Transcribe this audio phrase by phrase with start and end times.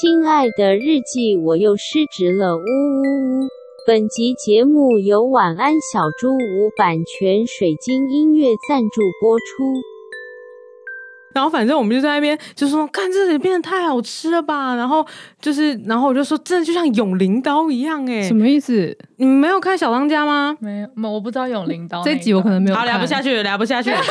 [0.00, 2.62] 亲爱的日记，我又失职了，呜呜
[3.42, 3.48] 呜！
[3.86, 9.44] 本集节目由晚安小猪屋版权水晶音乐赞助播出。
[11.34, 14.74] 然后反正我们就在那边就说，看这里变得太好吃了吧。
[14.74, 15.06] 然后
[15.42, 18.96] 就是，然后我就说，真的就像永灵刀一样哎，什么意思？
[19.16, 20.56] 你们没有看小当家吗？
[20.58, 22.86] 没有，我不知道永灵刀这集我可能没有看。
[22.86, 23.98] 好，聊不下去了，聊不下去了。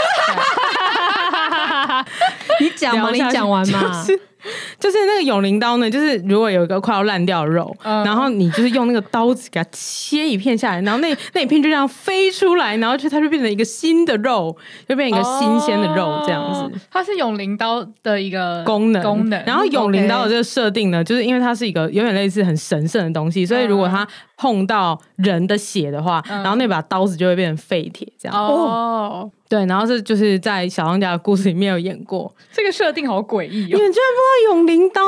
[2.59, 4.04] 你讲嘛，你讲完嘛。
[4.04, 4.21] 就是
[4.80, 14.55] 就是那个永灵刀呢，就是如果有一个快要烂掉的肉，嗯、然后你就是用那个刀子给它切一片下来，然后那 那一片就这样飞出来，然后就它就变成一个新的肉，
[14.88, 16.62] 就变成一个新鲜的肉这样子。
[16.62, 19.44] 哦、它是永灵刀的一个功能功能。
[19.45, 28.38] 然后永灵刀的这个设定呢，就是因为它是一个有点类似很神圣的东西，所以如果它碰到人的血的话，嗯、然后那把刀子就会变成废铁这样。
[28.38, 29.30] 哦。
[29.50, 33.76] 对，然后是就是在小当家的故事里面有演过，这个设定好诡异哦！
[33.76, 35.03] 你们居然不知道永灵刀？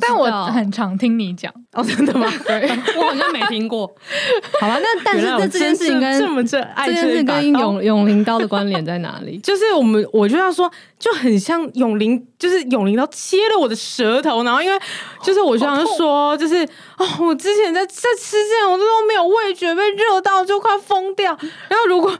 [0.00, 2.30] 但我很常听你讲哦，真的吗？
[2.46, 3.86] 对， 我好像没听过。
[4.60, 9.38] 好吧，那 但是这这件事情跟这么这爱这件事跟永永灵刀的关联在哪里？
[9.38, 14.78] 就是我们我就要说，就很像永灵，就是永灵刀切了我的舌头，然后因为
[15.22, 16.64] 就是我就想说，就是
[16.98, 21.36] 哦，我之前在在吃这样，我都没有味觉，被热到就快疯掉。
[21.68, 22.12] 然后如果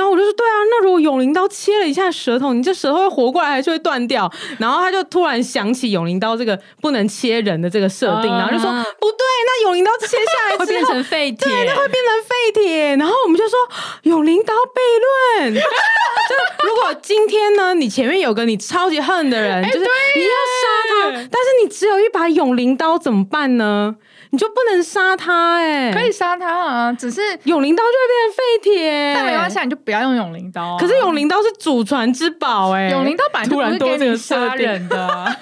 [0.00, 4.32] 然后我就说，对啊，那如果永灵刀切了一下舌头，你这舌头会活过来还是会断掉？
[4.58, 12.96] 然后他就突然想起永灵刀这个不能切人的这个设定，然后就说不对，那永灵刀切下来之后会变成废铁，对，那会变成废铁。
[12.96, 13.58] 然后我们就说
[14.04, 20.30] 永灵刀悖论， 就如果今天呢，你前面有个你超级恨的人，就是你要
[20.62, 23.96] 杀他，但是你只有一把永灵刀，怎么办呢？
[24.32, 30.76] 你就不能杀他哎、欸，可以杀他啊，只是永灵刀就会变成废铁，但没关系，你就不要用永灵刀、啊。
[30.78, 35.06] 可是永灵刀是祖传之宝哎、欸，永灵刀本来突然给你杀人的。
[35.06, 35.34] 安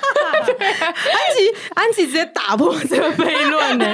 [1.36, 3.86] 吉安吉直接打破这个悖论呢，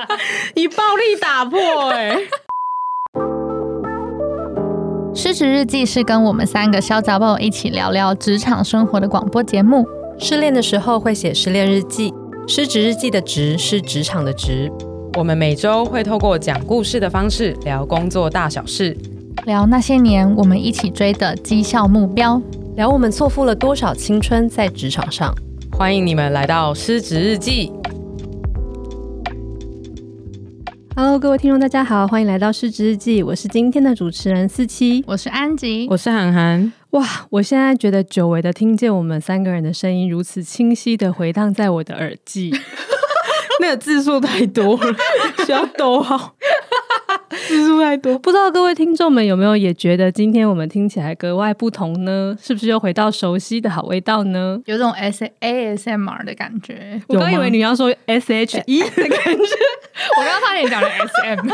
[0.54, 2.28] 以暴力打破哎、欸。
[5.14, 9.86] 失职日记是跟我们三个小杂宝一起聊聊职场生活的广播节目。
[10.18, 12.12] 失恋的时候会写失恋日记。
[12.46, 14.70] 失职日记的职是职场的职，
[15.14, 18.94] 我们每周会透过讲故事的方式聊工作大小事，
[19.46, 22.40] 聊那些年我们一起追的绩效目标，
[22.76, 25.34] 聊我们错付了多少青春在职场上。
[25.72, 27.72] 欢迎你们来到失职日记。
[30.96, 36.72] Hello，各位听众，大家好，欢迎来到失职日记，我是今天的主持人四七，我是安吉，我是涵涵。
[36.90, 37.04] 哇！
[37.30, 42.54] 我现在觉得久违的听见我们三个人的声音如此清晰的回荡在我的耳际，
[43.60, 44.94] 那个字数太多了，
[45.44, 46.36] 需要逗号。
[48.22, 52.36] 不知道各位听众们有没有也觉得今天我们听起来格外不同呢？
[52.40, 54.60] 是不是又回到熟悉的好味道呢？
[54.66, 57.00] 有种 S A S M R 的感觉。
[57.08, 59.54] 我刚以为你要说 S H E 的感觉，
[60.16, 61.46] 我刚刚差点讲了 S M，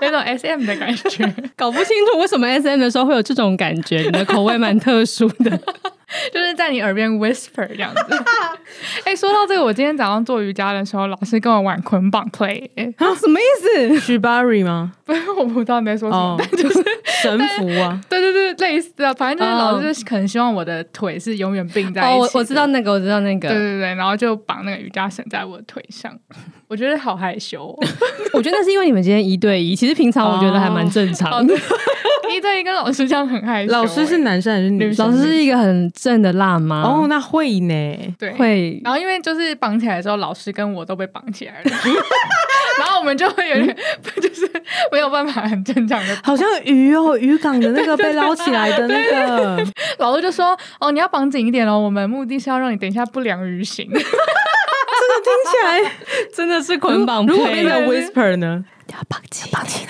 [0.02, 4.00] 有种 S M 的感觉，搞不清楚为什么 S M 的时候会有这种感觉。
[4.00, 5.60] 你的口味蛮特殊的。
[6.32, 8.00] 就是在你耳边 whisper 这样子。
[9.04, 12.68] 哎、欸，说到这个，我今天早上做瑜伽的时候，老师跟我玩捆绑 play。
[12.96, 13.44] 啊，什么意
[13.98, 14.00] 思？
[14.18, 14.92] Shibari 吗？
[15.04, 16.30] 不是，我不知道你在说什么。
[16.32, 16.82] Oh, 但就是
[17.22, 18.00] 神符啊。
[18.08, 22.20] 对对对，类似啊，反正就是老师就是可能希望我的腿是永远并在一起。
[22.20, 23.48] 哦，我我知道那个，我知道那个。
[23.48, 26.16] 对对对，然后就绑那个瑜伽绳在我的腿上。
[26.68, 27.86] 我觉得好害羞、哦。
[28.34, 31.54] 我觉得那是因为你们今天一对一，其实平常我觉得还蛮正常的。
[32.30, 33.72] 一对一跟老师这样很害羞。
[33.72, 35.06] 老师是男生还是女生？
[35.06, 36.82] 老师是一个很正的辣妈。
[36.82, 38.14] 哦，那会呢？
[38.18, 38.78] 对，会。
[38.84, 41.64] 然后因为就是绑起来的时候，老师跟我都被绑起来了，
[42.78, 43.74] 然后我们就会有点
[44.20, 44.46] 就是
[44.92, 49.64] 没有办法很正常的，好像鱼哦，渔港的那个 被捞起来的那个。
[49.98, 53.88] 老师就说：“哦，你要绑紧一点哦，我们目的是要让你等一下不良于行。
[53.92, 54.04] ”真的
[55.24, 55.92] 听起来
[56.34, 57.26] 真的是捆绑。
[57.26, 58.64] 如果变成 whisper 呢？
[58.92, 59.86] 要绑紧，绑紧。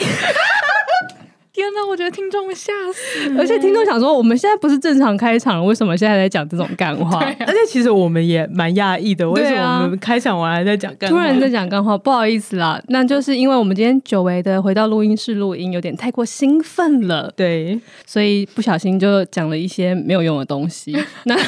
[1.58, 3.36] 天哪，我觉得听众会吓死。
[3.36, 7.19] 而且听众想说，我们现在不是正常开场，为什么现在在讲这种干话？
[7.26, 11.16] 啊、而且其实我们也蛮讶异的，为什么我们开场完还在讲干话？
[11.16, 12.81] 突然在讲干话，不好意思啦。
[12.87, 20.96] 那就是因为我们今天久违的回到录音室录音，有点太过兴奋了，对，所以不小心就讲了一些没有用的东西。
[21.25, 21.37] 那。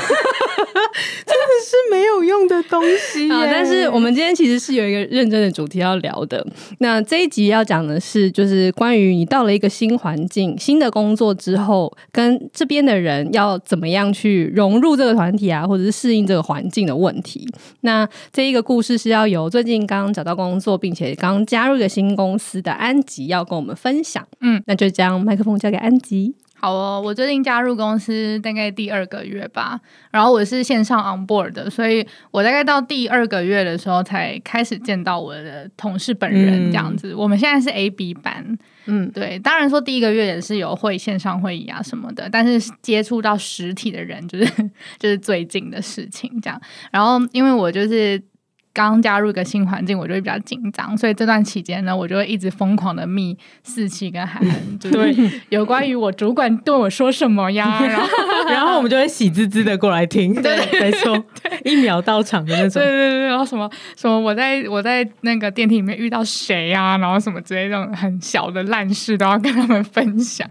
[1.60, 3.42] 是没有用的东西啊！
[3.44, 6.44] 但是我们今天其实是有一个认真的主题要聊的。
[6.78, 17.46] 那这一集要讲的是，就是关于你到了一个新环境、新的工作之后，跟这边的人要怎么样去融入这个团体啊，或者是适应这个环境的问题。
[17.82, 24.26] 那这一个故事是要由最近刚找到工作，并且刚加入一个新公司的安吉要跟我们分享。
[24.40, 26.34] 嗯，那就将麦克风交给安吉。
[26.60, 29.80] 好哦，我最近加入公司大概第二个月吧，
[30.10, 37.14] 然后我是线上 on board 的，所以我大概到第二个月的时候才开始见到我的同事本人这样子。
[37.14, 44.70] 嗯、我们现在是 A B 班，嗯，对，当然说第一个月也是有会线上会议啊什么的，但是接触到实体的人就是
[45.00, 46.60] 就是最近的事情这样。
[46.92, 48.22] 然后因为我就是。
[48.72, 55.14] 刚加入一个新环境，我就会比较紧张，所以这段期间呢，我就会一直疯狂的密四期跟韩寒， 就对
[55.48, 58.08] 有关于我主管对我说什么呀，然后
[58.48, 61.20] 然后我们就会喜滋滋的过来听，对，没错，
[61.64, 70.48] 一秒到场的那种，对对对，然后什么什么我在我在那个电梯里面遇到谁呀，然后什么之类这种很小的烂事都要跟他们分享，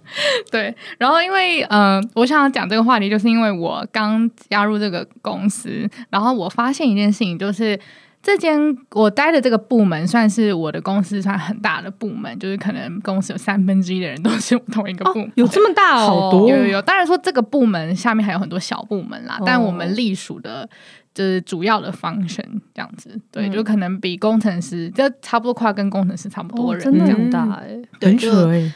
[0.51, 7.80] 对，然后因为呃，我想要讲这个话题，就是因为我刚加入这个公司，然后我发现一件事情，就是。
[8.21, 8.60] 这间
[8.92, 16.07] 我待的这个部门算是我的公司算很大的部门，就是可能公司有三分之一的人都是同一个部门，哦、有这么大哦？
[16.07, 16.81] 好多有有有。
[16.81, 20.69] 当然说这个部门下面还有很多小部门啦，哦、但我们隶属的
[21.13, 22.44] 就是主要的 function
[22.74, 28.30] 这样子，对，嗯、就可能比工程师就差不多快跟工程师差不多人，真的很大哎，对，就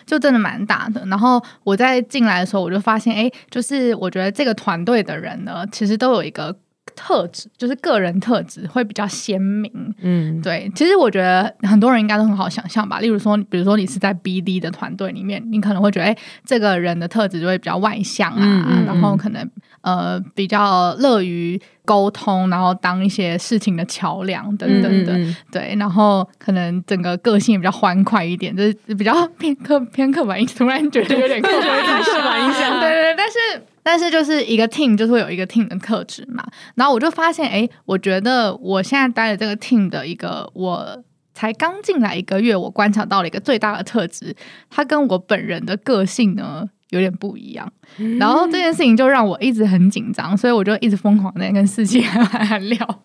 [0.06, 1.06] 就真的蛮大的。
[1.08, 6.56] 然后我在进来的时候，我就发现，哎，就是我觉得这个团队的人呢，其实都有一个。
[6.96, 10.72] 特质就是个人特质会比较鲜明，嗯，对。
[10.76, 13.00] 其实我觉得很多人应该都很好想象吧。
[13.00, 19.50] 例如说，比如说你是在 BD 的团队里面，你可能会觉得，哎，这个人的特质就会比较外向啊，嗯嗯嗯，然后可能
[19.82, 25.76] 呃比较乐于沟通，然后当一些事情的桥梁等等的，嗯嗯嗯，对。
[25.80, 33.64] 然后可能整个个性也比较欢快一点，就是比较偏刻偏刻板印象，突然觉得有点刻板印象， 对对对，但是。
[33.84, 36.44] 但是就是一个 team 就是会有一个 team 的特质嘛，
[36.76, 41.04] 然后我就发现，哎，我觉得我现在待的这个 team 的一个，我
[41.34, 44.36] 才刚进来一个月，我观察到了一个最大的特质，
[44.70, 53.04] 他跟我本人的个性呢有点不一样，嗯、然后这件事情就让我一直很紧张，所以我就一直疯狂在跟四七还还聊，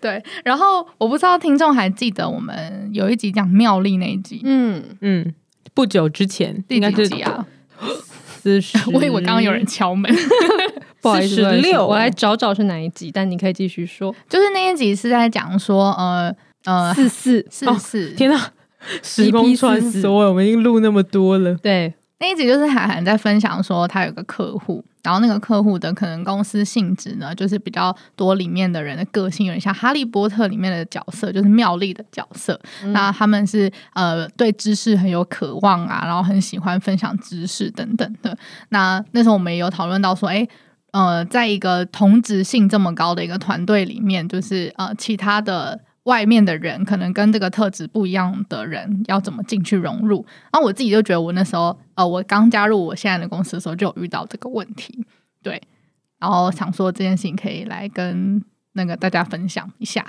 [0.00, 4.82] 对，然后我不知道听众还记得我们有一集讲妙丽那一集，嗯。
[5.02, 5.34] 嗯，
[5.74, 7.46] 不久之前第几集啊？
[8.60, 8.78] 十。
[8.92, 10.10] 我以为刚刚有人敲门，
[11.02, 14.14] 不好意思，六，我来找找是哪一集，但你可以继续说。
[14.28, 16.34] 就是那一集是在讲说，呃
[16.64, 17.46] 呃，四四。
[17.50, 18.50] 四四，天哪，
[19.02, 21.94] 时空穿梭，我们已经录那么多了，对。
[22.18, 32.58] 那一集就是韩寒在分享说，他有个客户，然后那个客户的可能公司性质呢，就是比较多里面的人的个性有点像哈利波特里面的角色，就是妙丽的角色。
[32.82, 38.36] 嗯、那他们是呃对知识很有渴望啊，然后很喜欢分享知识等等的。
[38.70, 40.48] 那那时候我们也有讨论到说，哎，
[40.92, 45.78] 呃，在一个同质性这么高的一个团队里面，就是呃其他的。
[46.06, 50.24] 外面的人可能跟这个特质不一样的人要怎么进去融入？
[50.52, 55.04] 然后我自己就觉得，我那时候呃，我刚加入我现在的公司的时候就有遇到这个问题，
[55.42, 55.60] 对，
[56.18, 58.42] 然后想说这件事情可以来跟
[58.76, 60.04] 那个大家分享一下。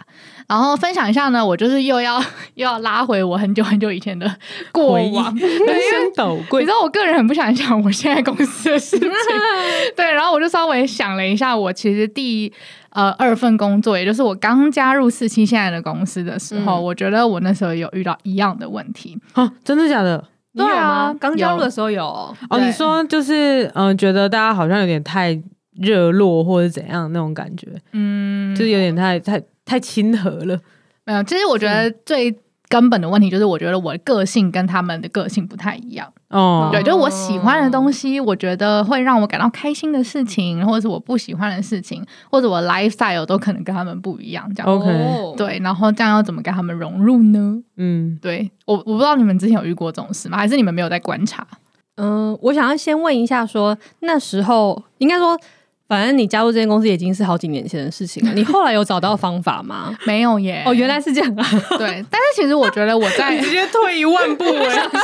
[0.47, 2.21] 然后分享一下呢，我就是又要
[2.55, 4.31] 又要拉回我很久很久以前的
[4.71, 6.61] 过往，人生宝贵。
[6.61, 9.09] 你知道我个人很不想讲我现在公司的事情，
[9.95, 12.53] 对，然后我就稍微想了一下，我其实第。
[12.91, 19.15] 呃，二份工作，也就是我刚加入四七现在的公司的时候，嗯、我觉得我那时候有遇到一样的问题。
[19.33, 20.23] 啊，真的假的？
[20.55, 22.03] 对啊，刚加入的时候有。
[22.03, 25.39] 哦，你说就是嗯、呃，觉得大家好像有点太
[25.79, 30.59] 热络或者怎样那种感觉，嗯，就是有点太太太亲和了。
[31.05, 32.37] 没有，其实我觉得最。
[32.69, 36.05] 根本的问题就是，我觉得我的个性跟他们的个性不太一样。
[36.27, 44.53] 哦，对，就是我喜欢的东西，我觉得会让我感到开心的事情，或者是我不喜欢的事情，或者我 lifestyle 都可能跟他们不一样。
[44.53, 47.57] 这样，OK，对，然后这样要怎么跟他们融入呢？
[47.77, 50.37] 嗯，对，我我不知道你们之前有遇过这种事吗？
[50.37, 51.47] 还是你们没有在观察？
[51.95, 55.39] 嗯，我想要先问一下说，说那时候应该说。
[55.87, 58.33] 反正你加入这间公司已经是好几年前的事情了。
[58.35, 59.95] 你后来有找到方法吗？
[60.05, 60.63] 没有耶。
[60.65, 61.45] 哦，原来是这样啊。
[61.77, 64.99] 对，但是其实我觉得我在 直接退一万步，我 想说，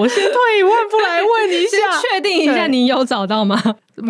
[0.00, 3.62] 我先退一万步来问你一下，确定一下你有找到吗？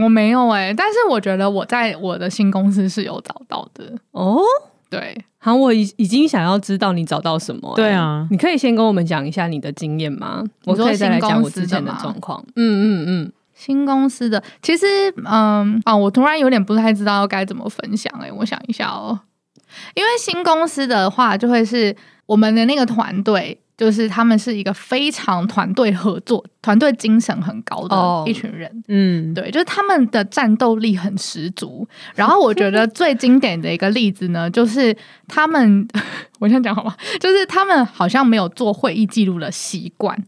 [0.03, 3.93] 我没有哎，但是我觉得我在我的新公司是有找到的。
[4.13, 4.41] 哦，
[4.89, 7.73] 对，好，我已已经想要知道你找到什么。
[7.75, 10.45] 对啊，你可以先跟我们讲一下你的经验吗？
[10.67, 12.43] 我可以再来讲我之前的状况。
[12.55, 13.33] 嗯嗯嗯。
[13.65, 14.87] 新公司的其实，
[15.25, 19.17] 嗯，哦，我突然有点不太知道该怎么分享哎、欸，我想一下哦，
[19.95, 21.95] 因为新公司的话，就会是
[22.27, 31.87] 我们的那个团队，就是他们是一个非常团队合作、团队精神很高的一群人，哦、嗯，对，就是他们的战斗力很十足。
[32.17, 34.97] 然后我觉得最经典的一个例子呢，就是
[35.29, 35.87] 他们，
[36.41, 36.97] 我先讲好吗？
[37.21, 40.21] 就是他们好像没有做会议记录的习惯。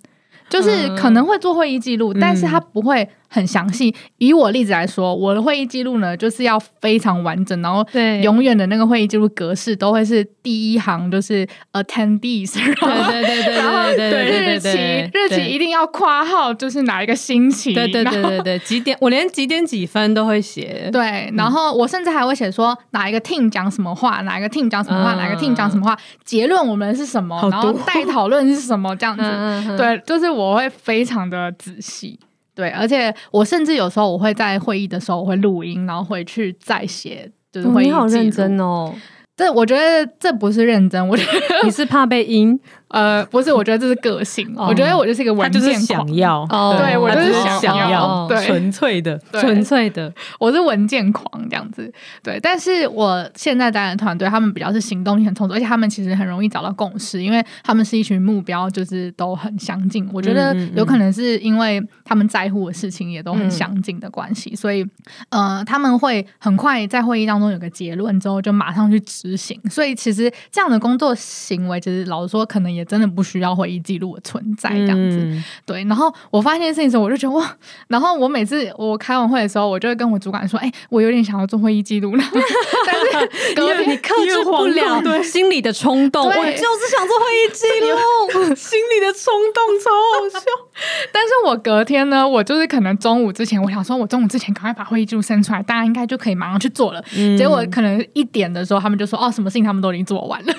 [0.50, 3.92] 就是可能会做会议记录，嗯、但是他不会很详细。
[4.18, 20.88] 以我例子来说，我的会议记录呢，就是要非常完整，然后对永远的那个会议记录格式都会是第一行就是 attendees，然后对对对对然后对日期日期一定要括号，就是哪一个星期，对对对对对，几点我连几点几分都会写。
[20.92, 29.76] 对，然后我甚至还会写说哪一个 team 讲什么话，哪一个 team 讲什么话，嗯哪一个 team 讲什么话，结论我们是什么，然后待讨论是什么，这样子。
[29.76, 32.18] 对，就是我会非常的仔细。
[32.54, 37.86] 对，而且我甚至有时候我会在会议的时候我会录音，然后回去再写，就是会议。
[37.86, 38.94] 你好认真哦！
[39.36, 41.32] 这我觉得这不是认真，我觉得
[41.64, 42.58] 你是怕被阴
[42.94, 44.46] 呃不是，我觉得这是个性。
[44.56, 49.20] 哦我觉得我就是一个他文件就是狂想要，哦对我就是想想要对纯粹的。
[49.32, 52.38] 对纯粹的，我是文件狂这样子，对。
[52.40, 60.08] 但是我现在带的团队，他们比较是行动力很充足，而且他们其实很容易找到共识，因为他们是一群目标就是都很相近。
[60.12, 64.86] 我觉得有可能是因为他们在乎的事情也都很相近的关系，所以
[65.30, 69.60] 呃，他们会很快在会议当中有个结论之后，就马上去执行。
[69.70, 75.18] 所以其实这样的工作行为，其实老实说，可能也真的不需要会议记录的存在这样子。
[75.22, 77.56] 嗯对，然后我发现这件事情的时候，我就觉得哇，
[77.88, 82.38] 然后我每次我开完会的时候，我就会跟我主管说，哎，我有点想要做会议记录，然 后
[82.86, 88.54] 但是隔天你克制不了心里的冲动，我就是想做会议记录。
[88.54, 90.40] 心里的冲动超好笑。
[91.12, 97.02] 但是我隔天呢，我就是可能中午之前，我想说我中午之前赶快把会议记录生出来，大家应该就可以马上去做了。
[97.16, 100.52] 嗯结果可能一点的时候，他们就说哦，什么事情他们都已经做完了。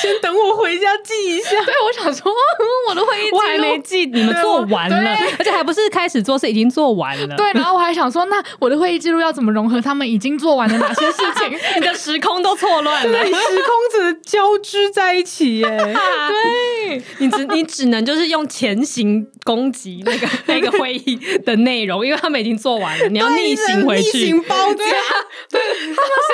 [0.00, 1.50] 先等我回家记一下。
[1.64, 2.32] 对，我想说
[2.88, 4.96] 我的会议记录我还没记，你们做完了，
[5.38, 7.36] 而且还不是开始做，是已经做完了。
[7.36, 11.58] 对，然后我还想说，那我的会议记录要怎么融合他们已经做完的哪些事情？
[11.76, 13.26] 你的时空都错乱了 对，。
[13.26, 15.68] 时空整个交织在一起耶。
[15.68, 24.84] 对，你只你只能就是用前行攻击那个那个会议的内容，因为他们已经做完了，你要逆行回去，逆行包夹。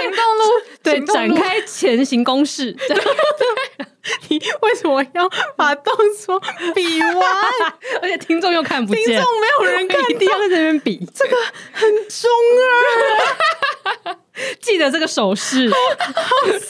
[0.01, 2.75] 行动路对，行动路对展开前行攻势。
[4.29, 6.41] 你为什么要把动作
[6.75, 7.35] 比完？
[8.03, 11.37] 而且听众又看不见，听众没有人看 一定要在这边比，这个
[11.73, 12.31] 很中
[14.05, 14.17] 二。
[14.61, 15.69] 记得这个手势。
[15.99, 16.61] 好生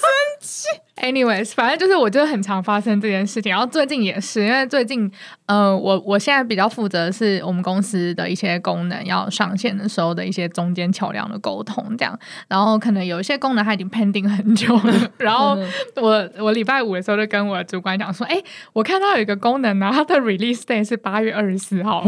[0.40, 0.66] 气。
[1.00, 5.08] Anyways，反正就是我觉得很常发生这件事情，然后最近也是，因为最近
[5.46, 15.56] 呃，我我现在比较负责的是我们公司的一些功能要上线的时候的一些中间桥梁的沟通，这样，然后可能有一些功能它已经 pending 很久了， 然后
[15.94, 22.04] 我我礼拜五的时候就跟我的主管讲说，哎，我看到有一个功能呢，它的 release day 是八月二十四号，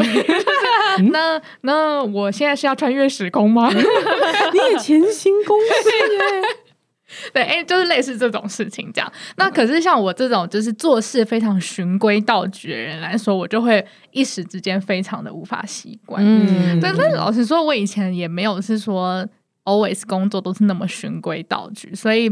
[1.09, 3.71] 那那我现在是要穿越时空吗？
[3.73, 6.42] 你也前行公司耶。
[7.33, 9.12] 对，哎，就是类似这种事情这样。
[9.37, 16.23] 那可是像我这种就是做事非常循规蹈矩的人来说，我就会一时之间非常的无法习惯。
[16.25, 19.26] 嗯，对，但老实说，我以前也没有是说
[19.64, 22.30] always 工作都是那么循规蹈矩，所以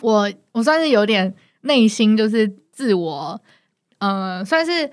[0.00, 3.40] 我我算是有点内心就是自我，
[3.98, 4.88] 呃，算是。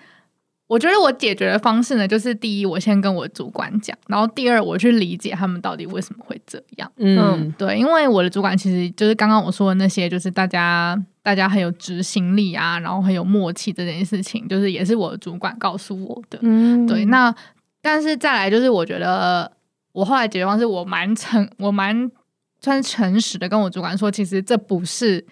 [0.74, 6.92] 我觉得我解决的方式呢，就是第一，我先跟我主管讲，然后第二，我去理解他们到底为什么会这样。
[6.96, 16.40] 嗯，对，因为我的主管其实就是刚刚我说的那些，就是大家大家很有执行力啊，然后很有默契这件事情，就是也是我的主管告诉我的。
[16.42, 17.32] 嗯对，那
[17.80, 19.52] 但是再来就是，我觉得
[19.92, 22.10] 我后来解决方式，我蛮诚，我蛮
[22.62, 25.24] 算是诚实的跟我主管说，其实这不是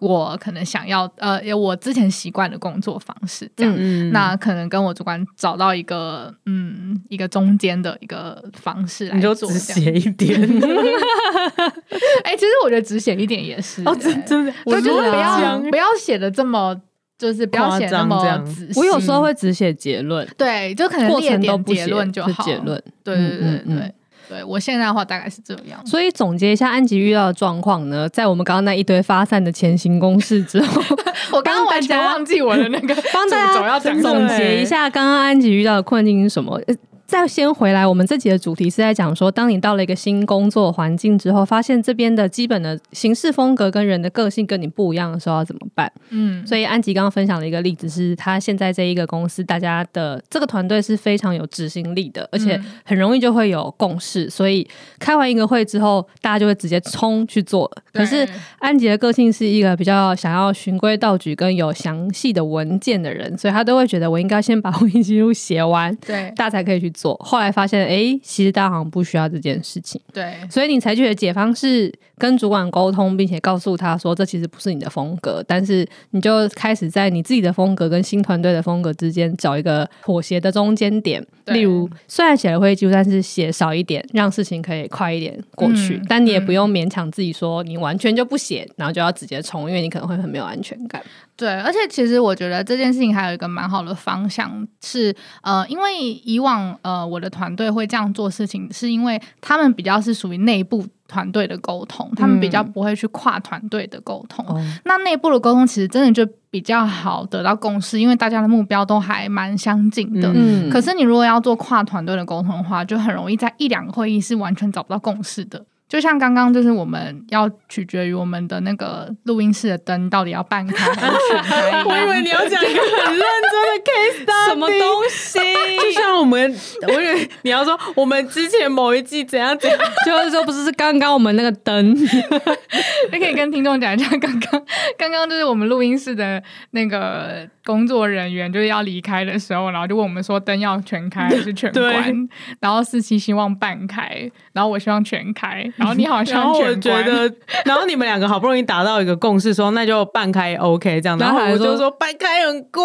[0.00, 3.72] 我可能想要呃，我之前习惯的工作方式这样。
[3.76, 10.40] 嗯那可能跟我主管找到一个嗯一个中间的一个方式来你就做，只写一点。
[12.24, 16.74] 哎、其实我觉得只写一点也是、哦，哎真真的，就就是不要不要写的这么，
[17.18, 18.44] 就是不要写那么。
[18.76, 22.44] 我有时候会只写结论，对，就可能过列点结论就好。
[22.44, 22.82] 结论。
[23.02, 23.94] 对对对对嗯嗯嗯
[24.28, 25.84] 对，我现在的话大概是这样。
[25.86, 30.82] 所以总结一下安吉遇到的状况呢，在我们刚刚那一堆发散的前行公式之后，
[31.32, 36.60] 我刚刚完全忘记我的那个帮大主轴要总结一下刚刚安吉遇到的困境是什么。
[37.06, 45.90] 呃再先回来，我们这集的主题是在讲说，当你到了一个新工作环境之后，发现这边的基本的行事风格跟人的个性跟你不一样的时候，要怎么办？
[46.10, 54.66] 嗯，所以安吉刚刚分享了一个例子，是他现在这一个公司，大家的这个团队是非常有执行力的，而且很容易就会有共识，所以
[54.98, 57.82] 开完一个会之后，大家就会直接冲去做了。
[57.92, 70.00] 可是安吉的个性是一个比较想要循规蹈矩跟有详细的文件的人，所以他都会觉得我应该先把会议记录写完，对大家才可以去做，后来发现，哎、欸，其实大家好像不需要这件事情。
[70.12, 81.24] 对，所以你采取的解方是跟主管沟通，并且告诉他说，这其实不是你的风格，但是你就开始在你自己的风格跟新团队的风格之间找一个妥协的中间点。
[81.46, 85.96] 例如，虽然写了会议记录，但是写少一点，让事情可以快一点过去。
[85.96, 91.02] 嗯、但你也不用勉强自己说你完全就不写，然后就要直接冲，因为你可能会很没有安全感。
[91.36, 95.92] 对，而且其实我觉得这件事情还有一个蛮好的方向是，呃，因为
[96.24, 104.44] 以往呃我的团队会这样做事情，是因为他们比较是属于内部团队的沟通，他们比较不会去跨团队的沟通。
[104.50, 110.30] 嗯、那内部的沟通其实真的就比较好得到共识，因为大家的目标都还蛮相近的。
[110.32, 115.64] 嗯、可是你如果要做跨团队的沟通的话，就很容易在一两个会议是完全找不到共识的。
[115.88, 121.84] 就像刚刚，就是我们要取决于我们的那个录音室的灯到底要半开还是全开。
[121.84, 123.22] 我以为你要讲一个很认
[123.52, 124.24] 真的 case
[124.64, 125.38] 么东西？
[125.82, 126.54] 就像我们，
[126.88, 134.64] 我以为你要说我们之前某一季怎样怎样，就是说不是是刚刚我们那个灯，你可以跟听众讲一下，刚刚
[134.96, 142.28] 刚刚就是我们录音室的那个工作人员就是要离开的时候，然后就问我们说灯要全开还是全关，
[142.60, 145.70] 然后四七希望半开，然后我希望全开。
[145.76, 147.32] 然后你好像，我觉得，
[147.64, 152.84] 然后你们两个好不容易达到一个共识，说那就半开 OK 这样，然后我就说半开很怪，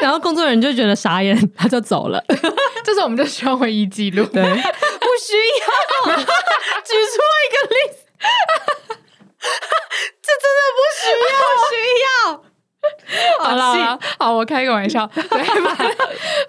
[0.00, 2.22] 然后工作人员就觉得傻眼，他就走了。
[2.84, 7.96] 这时候我们就需要会议记录，对，不需要，举出一个例子，
[10.22, 12.51] 这真的不需要，不需要。
[13.40, 15.06] 好啦，好，我开个玩笑。
[15.14, 15.76] 对吧，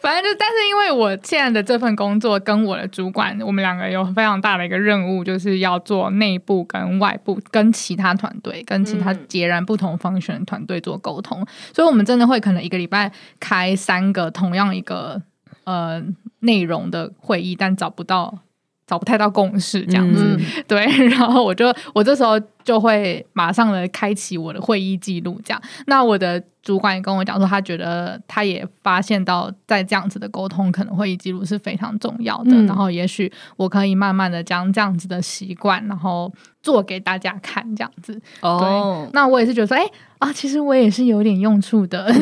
[0.01, 11.41] 反正就，但是因为我现在的这份工作跟我的主管，我们两个有非常大的一个任务，就是要做内部跟外部、跟其他团队、跟其他截然不同 function 团队做沟通。
[11.41, 15.21] 嗯、所以，我们真的会可能一个礼拜开三个同样一个
[15.65, 16.01] 呃
[16.39, 18.39] 内容的会议，但找不到。
[18.85, 25.61] 找不太到共识这样子，嗯、对，然后我就我这时候就会马上的开启我的会议记录，这样。
[25.87, 32.51] 那我的主管也跟我讲说，他觉得他也发现到在这样子的沟通，可能会议记录是非常重要的。
[32.51, 38.21] 嗯、然后也许我可以慢慢的将这样子的习惯，然后做给大家看，这样子。
[38.41, 39.85] 哦，对，那我也是觉得说，哎
[40.19, 42.13] 啊，其实我也是有点用处的。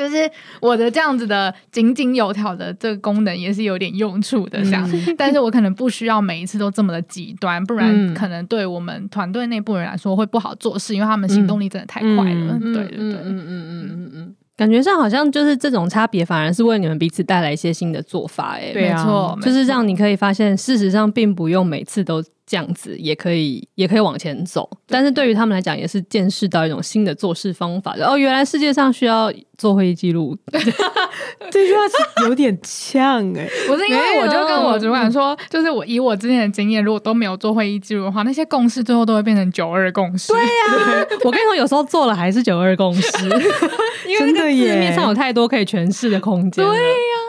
[0.00, 12.58] 就是我的这样子的井井有条的这个功能也是有点用处的，这样，嗯、但是我可能不需要每一次都这么的极端，不然可能对我们团队内部人来说会不好做事，因为他们行动力真的太快了。
[12.60, 22.22] 嗯、对对对，嗯嗯嗯嗯嗯嗯，感觉上好像就是这种差别，反而是为你们彼此带来一些新的做法，哎，对啊，没错，就是让你可以发现，事实上并不用每次都。
[22.50, 24.68] 这样子也可以，也可以往前走。
[24.88, 27.94] 但是对于他们来讲，也是见识到一种新的做事方法。
[28.00, 30.36] 哦，原来世界上需要做会议记录，
[31.48, 33.48] 这句话是有点呛哎。
[33.68, 40.32] 不是因为我就跟我主管说，就是我以我之前的经验，如果都没有做会议记录的话，那些共识最后都会变成九二共识。
[40.32, 43.24] 对呀， 我跟你说，有时候做了还是九二共识，
[44.08, 46.64] 因为那个字面上有太多可以诠释的空间。
[46.64, 46.80] 对呀。
[46.80, 47.19] 真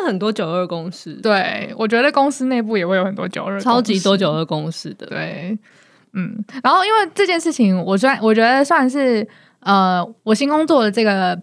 [0.00, 5.58] 的很多九二公司，对，我觉得公司内部也会有很多九二，超级多九二公司的，对，
[6.12, 9.26] 嗯，然后因为这件事情，我算我觉得算是
[9.60, 11.40] 呃，我新工作的这个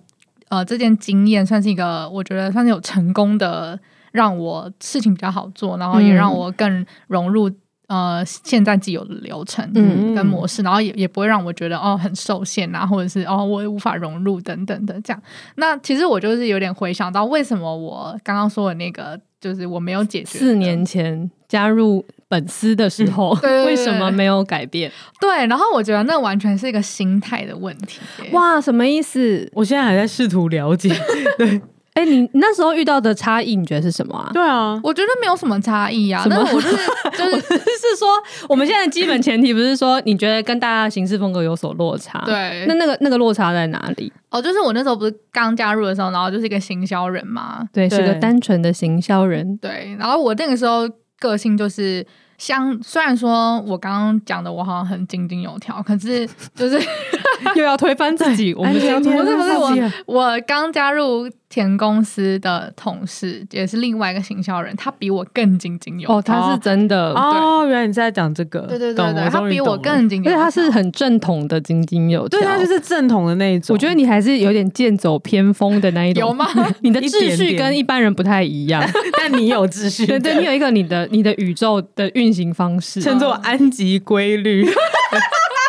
[0.49, 3.79] 呃这件经验，算是一个我觉得算是有成功的，
[4.11, 7.49] 让我事情比较好做，然后也让我更融入。
[7.87, 9.65] 呃，现在既有的流程
[10.13, 15.21] 跟模式，嗯、然后也也不会让我觉得哦很受限啊，或者是哦我也无法融入等等的这样。
[15.55, 24.91] 那其实我就是有点回想到，为什么我刚刚说的那个，就是我没有解决四年前加入本司的时候，嗯、对 对对为什么没有改变？
[25.21, 28.01] 对，然后我觉得那完全是一个心态的问题。
[28.33, 29.49] 哇，什么意思？
[29.53, 30.93] 我现在还在试图了解。
[31.37, 31.61] 对。
[31.97, 34.29] 哎，你那时候遇到的差异，你觉得是什么啊？
[34.31, 36.21] 对啊，我觉得没有什么差异啊。
[36.21, 36.35] 什么？
[36.37, 36.77] 但是我就是
[37.17, 38.07] 就是是说，
[38.47, 42.21] 我们现在基本前提不是说你觉得跟大家的行事风格有所落差？
[42.23, 42.65] 对。
[42.67, 44.13] 那那个那个落差在哪里？
[44.29, 49.57] 哦，就是我那时候不是刚加入的时候，然后就是一个行销人嘛，对，是个单纯的行销人。
[49.57, 49.95] 对。
[49.97, 50.87] 然后我那个时候
[51.19, 52.05] 个性就是。
[52.39, 56.79] 像虽然说我刚刚讲的我好像很井井有条，可是就是
[57.57, 58.53] 又要推翻自己。
[58.53, 66.17] 我们不是不是我我刚加入前公司的同事也是另外一个行销人，他比我更井井有条。
[66.17, 68.61] 哦，他是真的哦，原来你在讲这个。
[68.61, 73.73] 对对对对，他比我更井井有条，因为他是很正统的井井有条，对，他就是正统的那一种。
[73.73, 76.27] 我觉得你还是有点剑走偏锋的那一种。
[76.27, 76.45] 有吗？
[76.81, 78.83] 你的秩序跟一般人不太一样，
[79.17, 80.05] 但你有秩序。
[80.05, 84.65] 对对，你有一个你的你的宇宙的运行方式，称作安吉规律。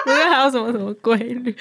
[0.06, 1.54] 里面还有什么什么规律？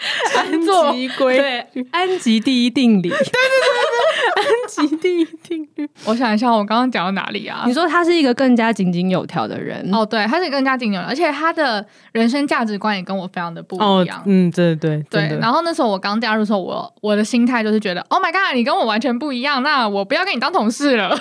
[0.36, 3.08] 安吉规对，安吉第一定理。
[3.08, 5.88] 对对对对，安吉第一定律。
[6.06, 7.64] 我想一下，我刚刚讲到哪里啊？
[7.66, 14.18] 你说他是一个更加井井有条的人哦，对，他是更加井井有条，而且他的人生价值观也跟我非常的不一样。
[14.18, 15.38] 哦、嗯，对对对。
[15.40, 21.18] 然后那时候我刚加入的时候，我我的心态就是觉得，Oh my god，你跟我完全不一样，那我不要跟你当同事了。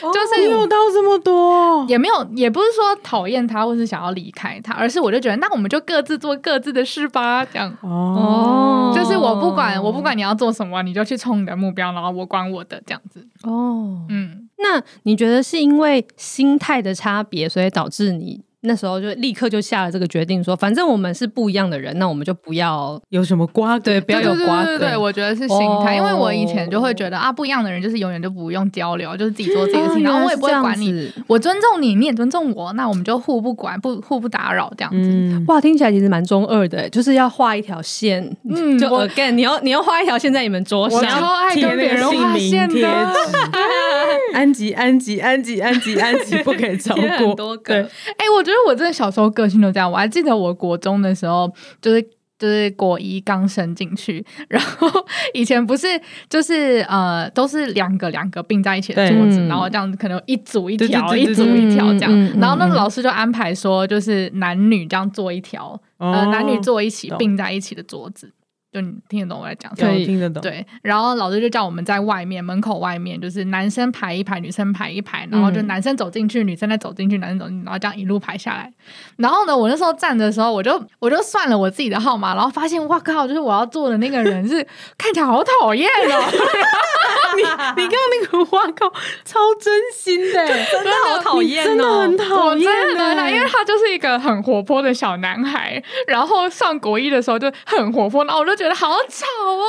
[0.00, 7.76] 就是没有到这么多，也没有，也不是说讨厌他或是想要离开他，而是我就觉得，那我们就各自做各自的事吧，这样。
[7.82, 13.26] 哦，就是我不管，我不管你要做什么，你就去冲你的目标，然后我管我的，这样子。
[13.42, 18.45] 哦，嗯，那你觉得是因为心态的差别，所以导致你？
[18.66, 24.70] 那时候就立刻就下了这个决定，说反正我们是不一样的人，那我们就不要有什么瓜葛，对，不要有瓜葛。
[24.70, 35.44] 对，对，对，对，我觉得是心态，因为我以前就会觉得啊，不一样的人就是永远都不用交流，就是自己做自己的事情，然后我也不会管你，我尊重你，你也尊重我，那我们就互不管，不互不打扰这样子。
[35.46, 42.88] 哇，听起来其实蛮中二的，就是要画一条线，嗯，就 again，你要你要画一条线在你们桌上，我超爱跟别人画线的。
[44.34, 47.34] 安吉，安吉，安吉，安吉，安吉，不可以超过。
[47.36, 49.90] 多个，哎，我觉得我真的小时候个性都这样。
[49.90, 52.02] 我还记得我国中的时候，就是
[52.38, 54.88] 就是国一刚升进去， 然后
[55.32, 55.86] 以前不是
[56.28, 62.12] 就是呃都是两个两个并在一起的桌子，然后这样子可能一组一条，一组一条这样。
[62.38, 68.32] 然后那个老师就安排说，就是男女这样坐一条，呃，男女坐一起并在一起的桌子。
[68.72, 69.90] 就你听得懂我在讲什么？
[69.90, 70.42] 可以听得懂。
[70.42, 78.72] 对，然后老师就叫我们在外面门口外面，就是男生排一排，女生排一排，然后就男生走进去，女生再走进去，男生走进去，然后这样一路排下来。
[79.16, 84.66] 然后呢，我那时候站的时候，我就我就算了我自己的号码，然后发现哇靠，就是我要坐的那个人是
[84.98, 86.24] 看起来好讨厌哦。
[87.36, 88.88] 你你刚刚那个哇靠，
[89.24, 92.64] 超真心的， 真的好讨厌哦，真的很讨厌
[92.96, 98.76] 的，因为他就是一个很活泼的小男孩，然后上国一的时候就很活泼，然后我就觉得。
[98.76, 99.64] 好吵啊！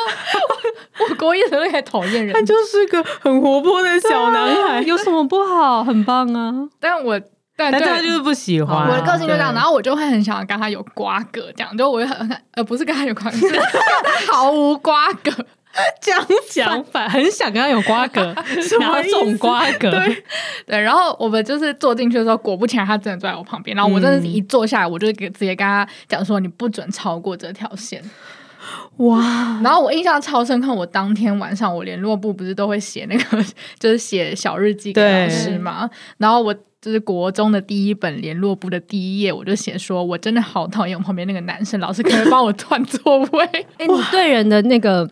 [0.99, 5.81] 我国一的时候还讨厌人，他就是个很活泼的小男孩，有什么不好？
[5.81, 6.53] 很棒啊！
[6.79, 7.19] 但我
[7.55, 13.45] 但他就是不喜欢我的个性就这样，然后我就会很想跟他有瓜葛，这样就我会很呃不是跟他有关系，
[14.29, 15.31] 毫无瓜葛，
[16.01, 18.35] 讲讲反，很想跟他有瓜葛，
[18.81, 19.89] 哪种瓜葛？
[19.89, 20.23] 对
[20.67, 28.03] 对，然后我们就是坐进去的时候，果不其然，他真的坐在我旁边，然后我真的是一坐下来，我就给直接跟他讲说，你不准超过这条线。
[28.97, 29.59] 哇！
[29.63, 33.45] 然后我印象超深刻，我当天晚上我联络部不是都会写那个，
[33.79, 35.89] 就是写小日记给老师嘛。
[36.17, 43.45] 然后我就是国中的第一本联络部的第一页，我就写说，我真的好讨厌我旁边那个男生，老师可以帮我 换座位。
[43.77, 45.09] 哎，你对人的那个。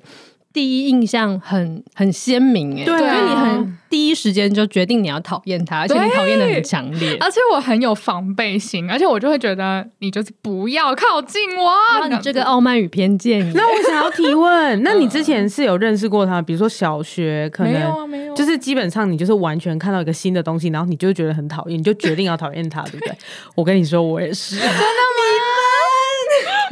[0.56, 13.52] 第一印象很很鲜明哎，对，因为你很第一时间就决定你要讨厌他，而且你讨厌的很强烈，而且我很有防备心，而且我就会觉得你就是不要靠近我，你这个傲慢与偏见。
[13.52, 16.42] 那我想要提问， 那你之前是有认识过他？
[16.42, 23.14] 比如说小学，可能没有啊，没有，就是基本上你就是完全看到一个新的东西，然后你就觉得很讨厌，你就决定要讨厌他，对不对？
[23.56, 24.80] 我跟你说，我也是， 真的吗？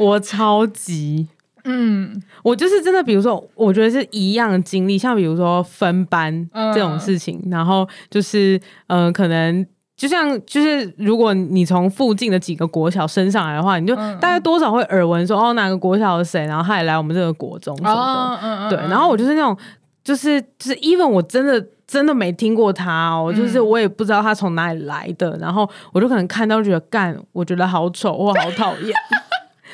[0.00, 1.28] 我超级。
[1.64, 19.56] 嗯，我就是真的，比如说，我觉得是一样的经历，像比如说分班这种事情，嗯、然后就是，嗯、呃，可能就像就是，如果你从附近的几个国小升上来的话，你就大概多少会耳闻说，嗯、哦，哪个国小的谁，然后他也来我们这个国中什么的，对，然后我就是那种，
[20.02, 28.94] 就是就是 even 我真的真的没听过他哦，就是我也不知道他从哪里来的，然后我就可能看到觉得干，我觉得好丑我好讨厌。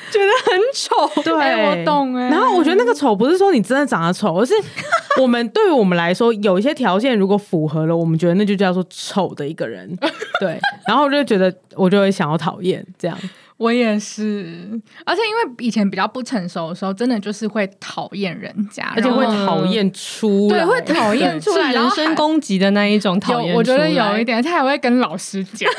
[0.09, 2.29] 觉得很丑，对，欸、我懂哎、欸。
[2.29, 4.53] 然后我觉得那个丑不是说你真的长得丑，而是
[5.21, 9.95] 我们对于我们来说，有一些条件如果符合了，我们觉得那就叫做丑的一个人。
[10.39, 13.17] 对，然后我就觉得我就会想要讨厌这样。
[13.61, 14.67] 我也是，
[15.05, 23.53] 而且因为以前比较不成熟的时候，真的就是会讨厌人家，而且会讨厌出来，对，会讨厌出来，人身攻击的那一种讨厌。
[23.53, 25.71] 我觉得有一点，他还会跟老师讲。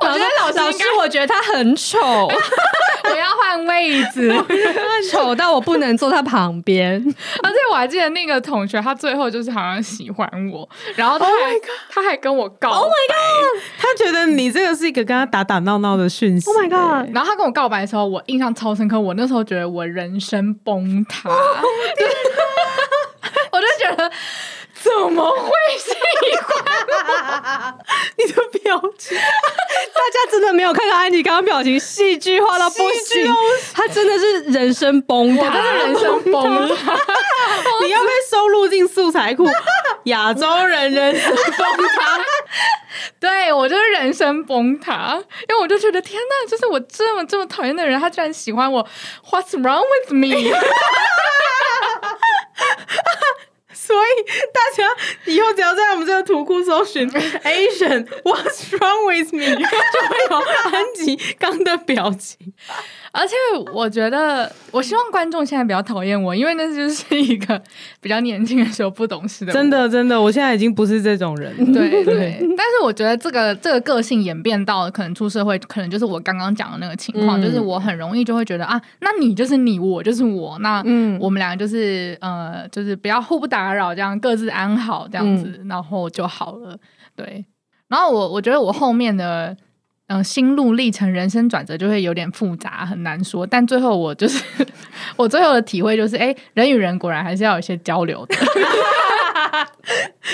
[0.00, 4.34] 我觉得老师，老师，我觉得他很丑， 我要换位置，
[5.12, 6.94] 丑到我不能坐他旁边。
[7.42, 16.48] 而且我还记得那个同学，他最后就是好像喜欢我，然后他还、oh、他还跟我告，Oh my God，他觉得你这个是一个跟他打打闹闹的讯息。
[16.50, 17.08] Oh my god！
[17.14, 18.98] 然后他跟我告白的时候，我印象超深刻。
[19.00, 21.38] 我那时候觉得我人生崩塌，oh,
[23.52, 24.10] 我就觉得
[24.74, 25.92] 怎么会喜
[26.42, 27.74] 欢
[28.16, 29.16] 你的表情？
[29.16, 33.32] 大家真的没有看到安妮刚刚表情，戏剧化到不行。
[33.74, 36.42] 他真的是人生崩塌，人生崩
[36.76, 36.96] 塌。
[37.82, 39.44] 你要被收录进素材库，
[40.04, 42.20] 亚洲人人生崩塌。
[43.18, 45.16] 对，我就是人生崩塌，
[45.48, 48.86] 因为我就觉得天呐，就是我这么这么讨厌的人，他居然喜欢我
[49.30, 50.52] ，What's wrong with me？
[53.72, 54.08] 所以
[54.52, 54.88] 大家
[55.26, 60.36] 以后只要在我们这个图库搜寻 Asian What's wrong with me，就会有
[60.70, 62.52] 安吉刚的表情。
[63.16, 63.34] 而且
[63.72, 67.60] 我觉得，我希望观众现在比较讨厌我，因为那就是一个
[68.00, 69.52] 比较年轻的时候不懂事的。
[69.52, 71.56] 真的，真的，我现在已经不是这种人。
[71.72, 80.80] 对对，对但是我觉得这个这个个性演变到可能出社会，可能就是我刚刚讲的那个情况，嗯、就是我很容易就会觉得啊，那你就是你，我就是我，那
[81.18, 86.76] 我们两个就是呃，就是不要互不打扰，这样各自安好这样子，嗯、然后就好了。
[87.14, 87.46] 对，
[87.88, 89.56] 然后我我觉得我后面的。
[90.08, 93.46] 嗯，心路历程、人生转折就会有点复杂，很难说。
[93.46, 94.42] 但最后我就是
[95.16, 98.36] 我最后的体会就是，哎、欸，人与人果然还是要有一些交流的。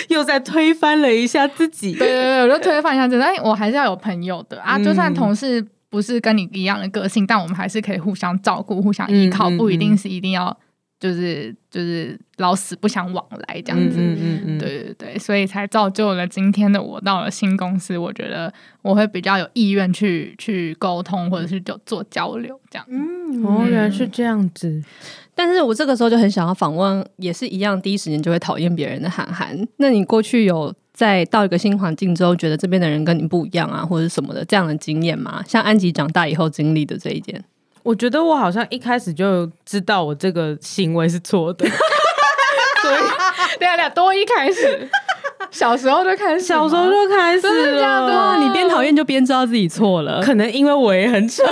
[0.08, 1.94] 又在推翻了一下自己。
[1.94, 3.20] 对对对，我就推翻一下自己。
[3.20, 10.54] 但我还是要有朋友的啊，就算同事不是跟你一样的个性，嗯、但我们还是可以互相照顾、互相依靠，嗯嗯嗯、不一定是一定要。
[11.02, 17.00] 就是就是老死不相往来这样子，嗯嗯嗯、对对对，所以才造就了今天的我。
[17.00, 22.86] 到了新公司，我觉得我会比较有意愿去去沟通，或者是就做交流这样。
[22.88, 24.80] 嗯，哦，原来是这样子。
[25.34, 29.58] 但是我这个时候就很想要访问，也是一样，第一时间就会讨厌别人的韩寒。
[29.78, 35.42] 那你过去有在到一个新环境之后，觉得这边的人跟你不一样啊，或者什么的这样的经验吗？
[35.48, 37.42] 像安吉长大以后经历的这一件。
[37.82, 41.66] 我觉得我好像一开始就知道我这个行为是错的，
[42.82, 42.96] 所以
[43.60, 44.88] 俩俩多一开始，
[45.50, 51.44] 小时候就开始，小时候就开始了，对啊，你边讨厌就边知道自己错了，可能因为我也很丑。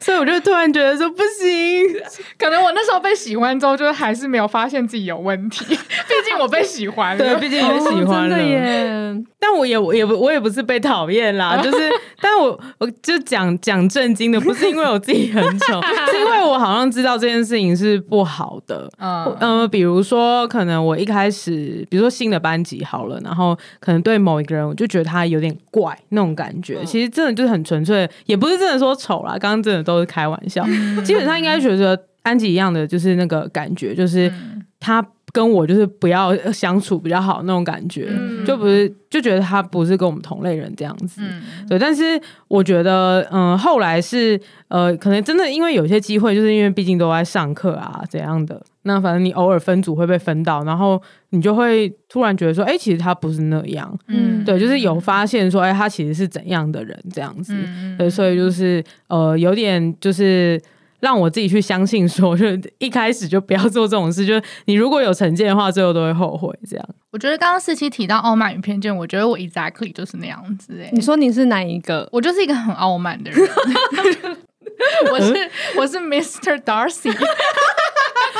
[0.00, 2.00] 所以我就突然觉得说不行，
[2.38, 5.64] 可能我那时候被喜欢之后，就还是没有发现自己有问题。
[5.66, 8.36] 毕竟我被喜欢了，对，毕竟也喜欢了。
[8.36, 9.24] 哦、真的耶！
[9.38, 15.80] 但我也我也不我也不是被讨厌啦，就是， 但我我就讲讲正经的，不是因为我自己很丑，
[16.10, 18.90] 是因为我好像知道这件事情是不好的。
[18.98, 26.78] 嗯嗯、呃，比如说，可能我一开始，比如说新的班级好了，然后可能对某一个人，我就觉得他有点怪那种感觉。
[26.80, 29.96] 嗯、其实真的就是很纯粹，也不是真的说丑啦，刚刚真的都。
[29.96, 30.62] 是开玩笑，
[31.02, 34.30] 基本上应该觉得安吉一样的，就是那个感觉，就是
[34.78, 41.78] 他跟我就是不要相处比较好那种感觉，嗯、就不是就觉得他不是跟我们同类人这样子，嗯、对。
[41.78, 60.60] 但是我觉得，嗯、呃，后来是呃，可能真的因为有些机会，就是因为毕竟都在上课啊怎样的，那反正你偶尔分组会被分到，然后你就会突然觉得说，哎、欸，其实他不是那样，嗯，对，就是有发现说，哎、欸，他其实是怎样的人这样子，嗯、对，所以就是呃，有点就是。
[60.98, 64.24] 让我自己去相信说，说就一开始就不要做这种事。
[64.24, 66.50] 就是你如果有成见的话，最后都会后悔。
[66.66, 70.72] 这样，我觉得刚刚四七提到傲慢与偏见，我觉得我 exactly 就是那样子。
[70.82, 72.08] 哎，你说你是哪一个？
[72.10, 73.38] 我就是一个很傲慢的人。
[75.12, 75.34] 我是
[75.76, 76.58] 我是 Mr.
[76.62, 77.14] Darcy。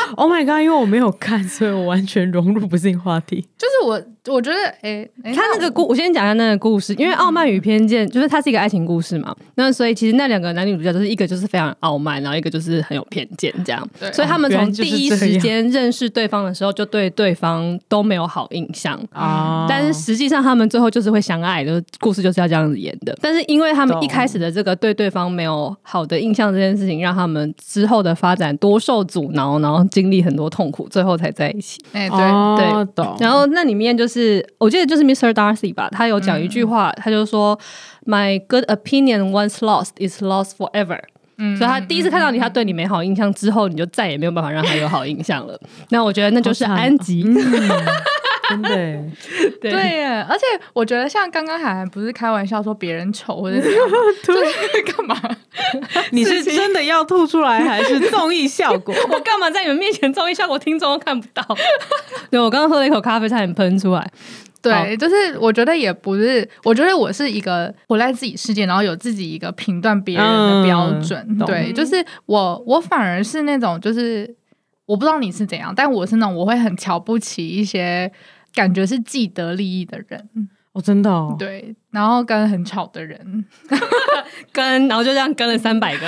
[0.16, 0.62] Oh my god！
[0.62, 3.40] 因为我没有看，所以我完全融入不进话题。
[3.59, 4.03] 就是我。
[4.29, 9.33] 我觉得，哎、欸，他那个故，我先讲一下那个故事，因为《傲慢与偏见》就是它是一个爱情故事嘛。
[9.55, 13.88] 那所以其实那两个男女主角就是一个就是非常傲慢，然后一个就是很有偏见这样。
[14.12, 19.64] 所以他们从第一时间认识对方的时候，就对对方都没有好印象啊。
[19.69, 23.16] 但是实际上他们最后就是会相爱的，故事就是要这样子演的。
[23.23, 31.81] 但是因为他们一开始的这个对对方没有好的印象这件事情，让他们之后的发展多受阻挠，然后经历很多痛苦，最后才在一起。
[31.93, 33.17] 哎、欸，对对，懂。
[33.21, 34.97] 然后那里面就是我记得就是。
[34.97, 35.31] 就是 Mr.
[35.31, 37.59] Darcy 吧，他有讲一句话，嗯、他就说
[38.07, 40.99] ：“My good opinion once lost is lost forever。”
[41.37, 45.61] 嗯，所以他第一次看到你，他对你没好印象之后，你就再也没有办法让他有好印象了。
[45.91, 47.23] 那我觉得那就是安吉。
[48.49, 48.69] 真的，
[49.61, 53.81] 对耶，而且我觉得像刚刚还不是开玩笑说别人丑或者怎样，
[54.25, 55.17] 对，干嘛？
[56.13, 58.95] 你是真的要吐出来还是综艺效果？
[59.11, 60.59] 我干嘛在你们面前综艺效果？
[60.59, 61.43] 听众都看不到。
[62.31, 64.11] 对，我刚刚喝了一口咖啡，差点喷出来。
[64.63, 71.25] 对，就是我觉得也不是，我觉得我是一个活在自己世界，然后有自己一个评断别人的标准。
[71.29, 74.35] 嗯、对，就是我，我反而是那种，就是
[74.87, 78.11] 我不知道你是怎样，但我是那种我会很瞧不起一些。
[78.57, 80.29] 感觉是既得利益的人
[80.73, 83.45] 哦，真的哦，对，然后跟很吵的人
[84.53, 86.07] 跟，然后就这样跟了三百个，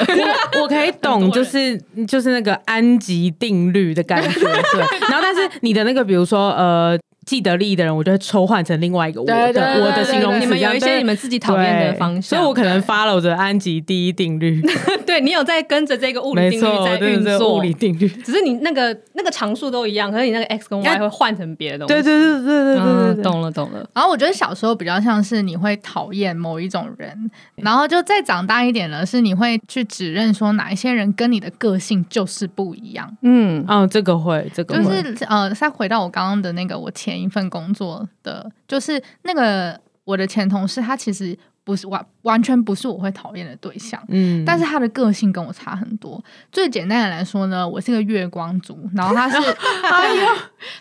[0.57, 4.99] 我我可以懂，就是就是那个安吉定律的感觉，对。
[5.09, 6.99] 然后但是你的那个，比如说呃。
[7.29, 10.41] 既得利益的人，我就会抽换成另外一个我的我的形容词。
[10.41, 14.63] 你们有一些你们自己讨厌的方式，所以我可能 follow 着安吉第一定律。
[15.05, 21.93] 对，你有在跟着这个物理定律在运作，物理定律，只是你那个那个常数都一样，可是你那个 x 跟 y 会换成别的东西。
[21.93, 23.87] 对对对对对对对，对，懂了懂了。
[23.95, 33.15] 然后我觉得小时候比较像是你会讨厌某一种人，然后就再长大一点呢，是你会去指认说哪一些人跟你的个性就是不一样。
[33.21, 41.39] 嗯，哦，这个会，这个会就是呃，再回到我刚刚的那个我前一份工作的，就是那个我的前同事，他其实。
[41.65, 46.19] 不是完完全不是我会讨厌的对象，嗯，但是他的个性跟我差很多。
[46.51, 49.37] 最简单的来说呢，我是个月光族，然后他是，
[49.85, 50.27] 哎呦，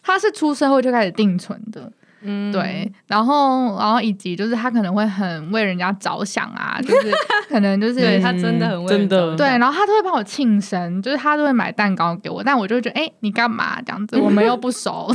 [0.02, 1.92] 他是出社会就开始定存的。
[2.28, 7.12] 嗯，对，然后，然后以及就是他可能会很为人家着想啊， 就是
[7.48, 9.36] 可能就是对他真的很为真的。
[9.36, 13.82] 对，然后他都会帮我庆生，就是他都会买蛋糕给我，但我就觉得，哎，你干嘛？
[13.82, 14.18] 这样子？
[14.22, 15.10] 我们又不熟，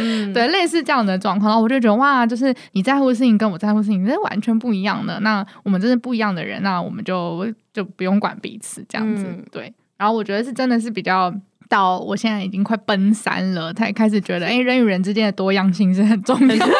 [0.00, 11.32] 嗯、对，类似这样的状况，然后我就觉得哇，就是你在乎的事情跟我在乎的事情是完全不一样的，那我们真是不一样的人，那我们就就不用管彼此这样子，嗯、对，然后我觉得是真的是比较。
[11.72, 16.72] 到我现在已经快奔三了，才开始觉得，哎、欸，人与人之间的多样性是很重要的，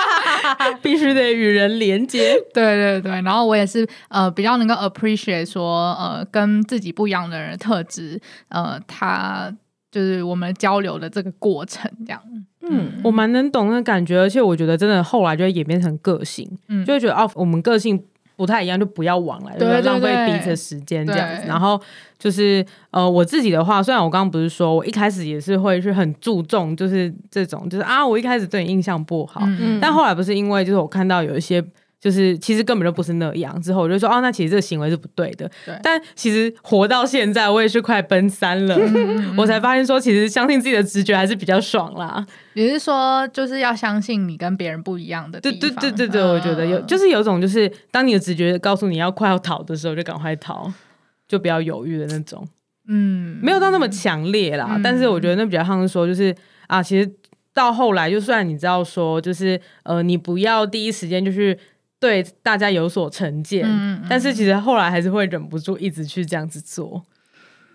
[0.80, 2.34] 必须得与人连接。
[2.54, 9.54] 对对对，然后我也是呃比较能够 appreciate 说呃跟自己不一样的人的特质，呃，他
[9.92, 12.22] 就是我们交流的这个过程这样。
[12.62, 18.02] 嗯，我蛮能懂那感觉，而且我觉得真的后来就会演变成个性，嗯，就会觉得哦，我们个性。
[18.40, 21.46] 不太一样，就不要往来，对对对，浪费彼此的时间这样子。
[21.46, 21.78] 然后
[22.18, 31.62] 就是呃，我自己的话，虽然我刚刚不是说我一开始也是会去很注重，就是这种，就是啊，我一开始对你印象不好，嗯嗯，但后来不是因为就是我看到有一些。
[32.00, 35.46] 就是其实根本就不是那样，之后我就说哦，那其实这个行为是不对的。
[35.66, 35.78] 对。
[35.82, 38.74] 但其实活到现在，我也是快奔三了，
[39.36, 42.26] 我才发现说，其实相信自己的直觉还是比较爽啦。
[42.54, 45.60] 也是说，就是要相信你跟别人不一样的地方。
[45.60, 50.72] 对对对对对，我觉得有，就是有种，就是当你的直觉告诉你要快要逃的时候，就赶快逃，
[51.28, 52.48] 就不要犹豫的那种。
[52.88, 56.34] 嗯，没有到那么强烈啦，嗯、但是我觉得那比较像是说，就是
[56.66, 57.12] 啊，其实
[57.52, 61.54] 到后来，就算你知道说，就是呃，你不要第一时间就是。
[62.00, 67.02] 对大家有所成见，嗯嗯，但是其实后来还是会忍不住一直去这样子做。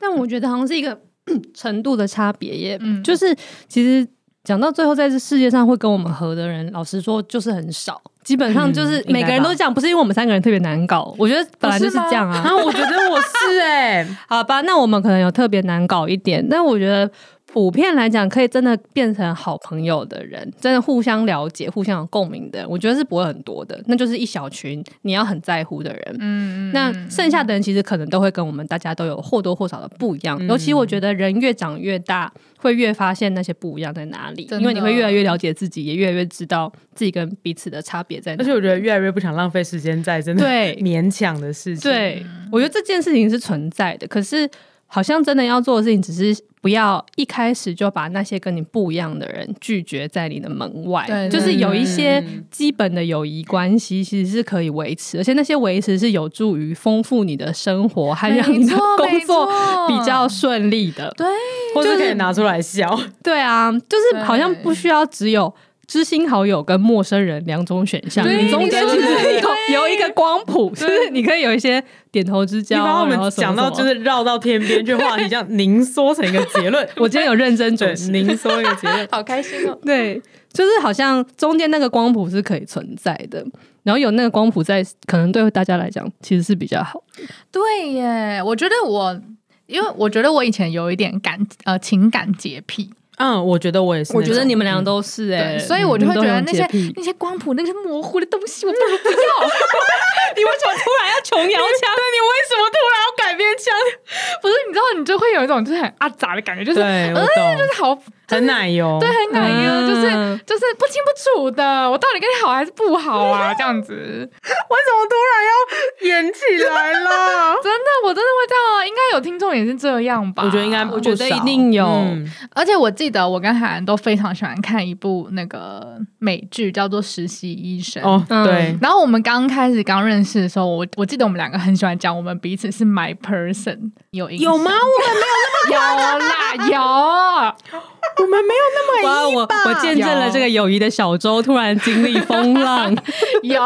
[0.02, 1.00] 但我觉得好像是一个
[1.54, 3.34] 程度的差别耶，嗯、就是
[3.68, 4.08] 其实
[4.44, 8.02] 讲到最后，在这世界上会跟我们合的人，老实说就是很少。
[8.24, 12.40] 基本上就是每个人都这样，不是因为我们三个人特别难搞，我觉得本来就是这样啊。
[12.40, 17.10] 啊，我觉得我是哎、欸， 好吧，那我们可能有特别难搞一点，但我觉得。
[17.48, 23.82] 普遍来讲，可以真的变成好朋友的人，真的互相了解、互相有共鸣的人，我觉得是不会很多的。
[23.86, 26.18] 那就是一小群你要很在乎的人。
[26.20, 30.38] 嗯，那剩下的人其实可能都会跟我们大家都有或多或少的不一样。
[30.42, 38.44] 嗯、尤其我觉得人越长越大，会越发现那些不一样在哪里，因为你会越来越了解自己，也越来越知道自己跟彼此的差别在哪里。
[38.44, 41.90] 而且我觉得越来越不想浪费时间在真的对勉强的事情。
[41.90, 44.50] 对，我觉得这件事情是存在的，可是。
[44.88, 51.06] 好像真的要做的事情，只是不要一开始就把那些跟你不一样的人拒绝在你的门外。
[51.08, 59.48] 对，就是有一些基本的友谊关系，其实是可以维持，而且那些维持是有助于丰富你的生活，还让你的工作
[59.88, 61.14] 比较顺利的。
[61.18, 61.28] 对，
[61.76, 62.98] 或是可以拿出来笑。
[63.22, 65.54] 对啊，就是好像不需要只有。
[65.88, 72.78] 知心好友跟陌生人两种选项，你中间其实有有一个光谱，就是你可以有一些点头之交。
[72.78, 76.88] 你把我们讲到就是绕到天边去话题，这样凝缩成一个结论。
[76.98, 79.78] 我今天有认真准凝缩一个结论， 好开心哦。
[79.84, 80.22] 对，
[80.52, 83.46] 就是好像中间那个光谱是可以存在的，
[83.84, 87.04] 然后有那个光谱在，可能对大家来讲其实是比较好。
[87.52, 89.22] 对耶，我觉得我，
[89.68, 92.90] 因为我觉得我以前有一点感呃情感洁癖。
[93.18, 94.16] 嗯，我觉得我也是。
[94.16, 99.16] 我觉得你们俩都是哎、欸，所以我就会觉得那些那些光谱、那些模糊的东西，我不如不要。
[100.36, 101.96] 你为什么突然要琼瑶腔？
[101.96, 103.74] 对，你为什么突然要改编腔？
[104.42, 107.98] 不是，你知道，你就会有一种就是很阿杂的感觉，就是对，我懂，呃、就是好。
[108.28, 110.02] 很奶油，对，很奶油，嗯、就是
[110.46, 113.54] 就是不清不楚的，我到底跟你好还是不好啊？
[113.58, 117.56] 这样子，为什么突然要演起来了？
[117.62, 118.86] 真的，我真的会这样啊！
[118.86, 120.44] 应该有听众也是这样吧？
[120.44, 121.86] 我觉得应该，我觉得一定有。
[121.86, 128.02] 嗯、而且我记得我跟海兰都非常喜欢看一部那个美剧，叫做《实习医生》。
[128.08, 128.72] 哦，对。
[128.72, 134.72] 嗯、然后我们刚开始刚认识的时候，我我记得我们两个很喜欢讲我们彼此是 my person，有有吗？
[134.72, 137.82] 我们没有那么有啦，有。
[138.18, 142.90] 我们没有那么哇，我我见证了这个友谊的小舟突然经历风浪。
[143.44, 143.62] 有，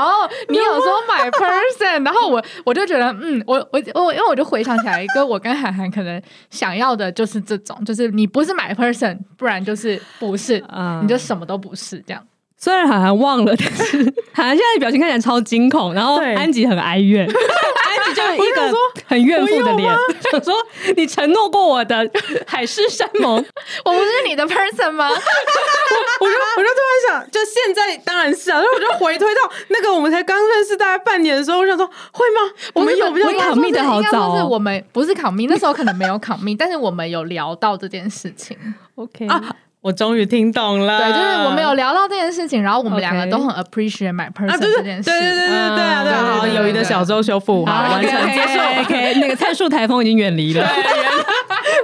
[0.47, 12.23] 你有时候买 person，然后我我就觉得，嗯，我我我，因为我就回想起来，一个我跟涵涵可能想要的就是这种，就是你不是买 person，不然就是不是，嗯、你就什么都不是这样。
[12.61, 13.97] 虽然涵涵忘了，但是
[14.33, 18.73] 涵涵现在的表情看起来超惊恐，然后安吉很哀怨， 安吉就一个
[19.05, 19.89] 很怨妇的脸，
[20.31, 20.53] 就说
[20.97, 22.09] ：“你承诺过我的
[22.45, 23.33] 海誓山盟，
[23.85, 25.15] 我不是你的 person 吗？”我
[26.25, 32.51] 我就我就突然想，就现在当然是啊，所以我就回推到那个我们才刚认识大概半年的时候，我想说会吗？
[32.73, 38.57] 我们有比较考密的好早，是我们不是考密，那时候可能没有考密，但是我们有聊到这件事情。
[38.95, 39.55] OK 啊。
[39.81, 50.69] 我终于听懂了，对，就是我们有聊到这件事情，然后我们两个都很 appreciate my person 这件事，对对对对对啊，对啊，好，友谊的小舟修复好，完成结束，OK，那个参数台风已经远离了，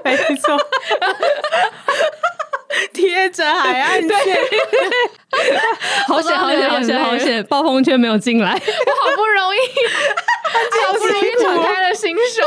[0.03, 0.57] 没错，
[2.93, 4.09] 贴着海岸线，
[6.07, 9.59] 好险好险好险好险，暴风圈没有进来，我好不容易，
[10.85, 12.45] 好不容易敞开了心胸。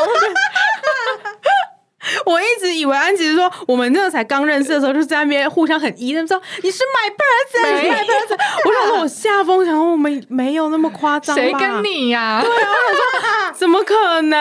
[2.26, 8.38] 我一直以为安吉是说，我们那个才刚认识的时候，就是在那边互相很依他们说你是 my person，你是 my person。
[8.64, 12.42] 我想说，我下风想说我们没有那么夸张，谁跟你呀、啊？
[12.42, 14.38] 对啊，我想说 怎么可能？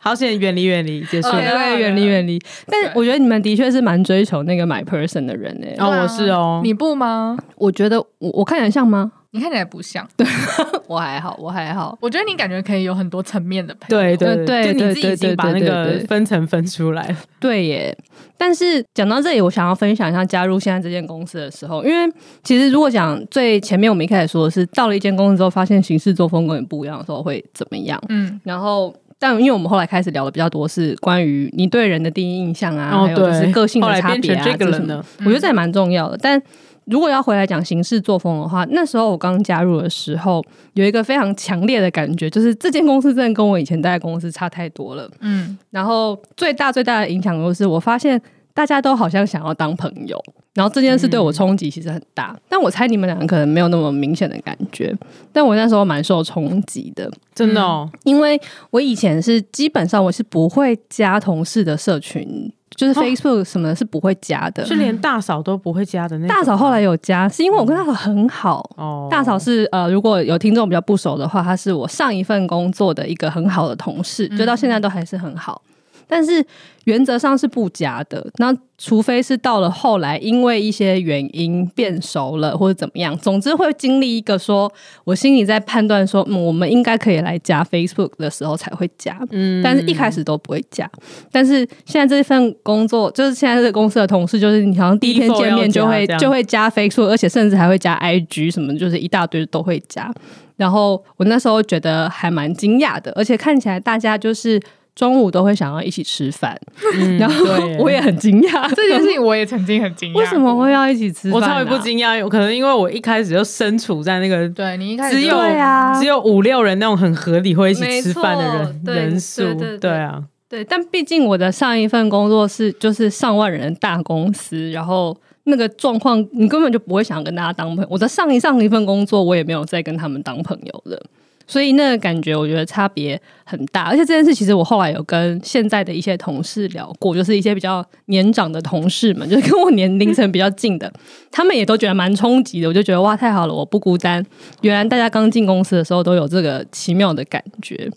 [0.00, 2.40] 好险，远离远离，结束，对，远离远离。
[2.66, 5.76] 但是我觉得你们的确是蛮追求那个 my person 的人哎、欸。
[5.78, 7.36] 哦，我是哦，你不吗？
[7.56, 9.12] 我觉得我我看起来像吗？
[9.30, 10.26] 你看起来不像，对
[10.88, 11.96] 我还好，我还好。
[12.00, 17.14] 我觉得你感觉可以有很多层面的朋友，对对对，就你自己已经把那个分层分出来。
[17.38, 17.94] 对耶，
[18.38, 22.10] 但是讲到这里，我想要分享一下加入现在这间公司的时候，因为
[22.42, 28.02] 其实如果讲最前面我们一开始说的是到了一间公司之后，发现行事作风跟你不一样的时候会怎么样？
[28.08, 35.04] 嗯，然后但因为我们后来开始聊的比较多是关于你对人的第一印象啊，还有就是个性的差别啊，这什么？
[35.18, 36.42] 我觉得这也蛮重要的，但。
[36.90, 45.10] 如果要回来讲行事作风的话，那时候我刚加入的时候，有一个非常强烈的感觉，就是这间公司真的跟我以前待的公司差太多了。
[45.20, 48.20] 嗯，然后最大最大的影响就是，我发现
[48.54, 50.18] 大家都好像想要当朋友，
[50.54, 52.32] 然后这件事对我冲击其实很大。
[52.34, 54.96] 嗯、但我猜你们两个可能没有那么明显的感觉，
[55.30, 62.50] 但我那时候蛮受冲击的，真的哦，因为我以前是基本上我是不会加同事的社群。
[62.74, 66.36] 就是 Facebook 什么的是不会加的，是连大嫂都不会加的那种。
[66.36, 68.68] 大嫂后来有加，是因为我跟大嫂很好。
[68.76, 75.60] 哦，大嫂是呃，如果有听众比较不熟的话，她是我上一份工作的一个很好的同事，就到现在都还是很好。
[76.08, 76.44] 但是
[76.84, 84.72] 原则上是不加的，那除非是到了后来，因为一些原因变熟了或者怎么样，总之会经历一个说，
[85.04, 90.90] 我心里在判断说，嗯，我们应该可以来加 Facebook 的时候才会加，嗯，但是一开始都不会加。
[91.30, 100.10] 但是现在这份工作，就是现在这个公司的同事，就是你好像第一天见面就会就会加 Facebook，而且甚至还会加 IG 什么，就是一大堆都会加。
[100.56, 104.58] 然后我那时候觉得还蛮惊讶的，而且看起来大家就是。
[104.98, 106.60] 中午都会想要一起吃饭，
[106.96, 107.44] 嗯、然后
[107.78, 111.40] 我也很惊讶这件事情，我也曾经很惊讶，为什么会要一起吃饭？
[111.40, 120.64] 我超级不惊讶，有可能因为我一开始就身处在那个对你一开始只有啊，只有五六人那种很合理会一起吃饭的人对人数，对，对，对，对啊，对。
[120.64, 127.88] 但毕竟我的上一份工作是就是上万人的大公司，然后那个状况你根本就不会想跟大家当朋友。
[127.88, 131.00] 我的上一上一份工作，我也没有再跟他们当朋友了。
[131.48, 133.84] 所以那个感觉，我觉得差别很大。
[133.84, 140.92] 而且这件事，其实我后来有跟现在的一些同事聊过，就是一些比较年长的同事们，就是跟我年龄层比较近的，
[141.32, 142.68] 他们也都觉得蛮冲击的。
[142.68, 144.22] 我就觉得哇，太好了，我不孤单。
[144.60, 147.90] 原来大家刚进公司的时候都有这个奇妙的感觉。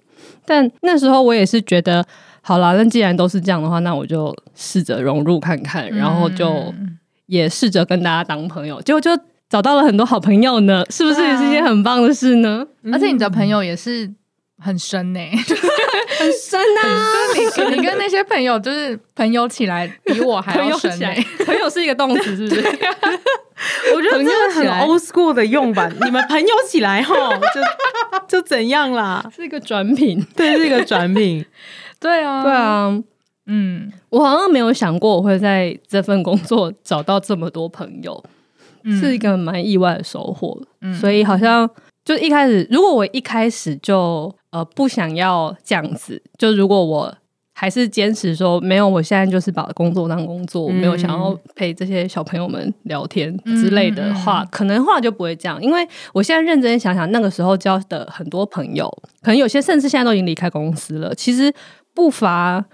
[0.46, 2.06] 但那时候我也是觉得，
[2.42, 6.74] 好啦，那既然都是这样的话，那我就试着融入看看，然后就
[7.26, 9.12] 也试着跟大家当朋友，结果就。
[9.52, 12.66] 找到了很多好朋友呢，是不是也是一件很棒的事呢？
[12.94, 14.10] 而且你的朋友也是
[14.58, 17.12] 很深呢、欸，很深啊！
[17.36, 21.26] 就是你， 你跟那些朋友就是朋友起来比我还要深呢、欸。
[21.46, 22.62] 朋友是一个动词， 是不是？
[23.94, 25.86] 我觉得这个很 old school 的用法。
[25.88, 27.14] 你们朋友起来哈，
[27.54, 29.30] 就就怎样啦？
[29.36, 31.46] 是一个转品，对，是一个转品。
[32.00, 33.04] 对啊，对啊，
[33.48, 38.24] 嗯，我好像没有想过我会在这份工作找到这么多朋友。
[39.00, 41.70] 是一个蛮意外的收获，嗯、所以好像
[42.04, 47.14] 就一开始，如果我一开始就呃不想要这样子，就如果我
[47.54, 55.62] 还是坚持说没有，我现在就是把工作当工作，我没有想要陪这些小朋友们聊天之类的话，嗯、可能话就不会这样。
[55.62, 58.90] 因为我现在认真想想，那个时候交的很多朋友，
[59.22, 61.54] 可能有些甚至现在都已经离开公司了，其实
[61.94, 62.66] 不乏。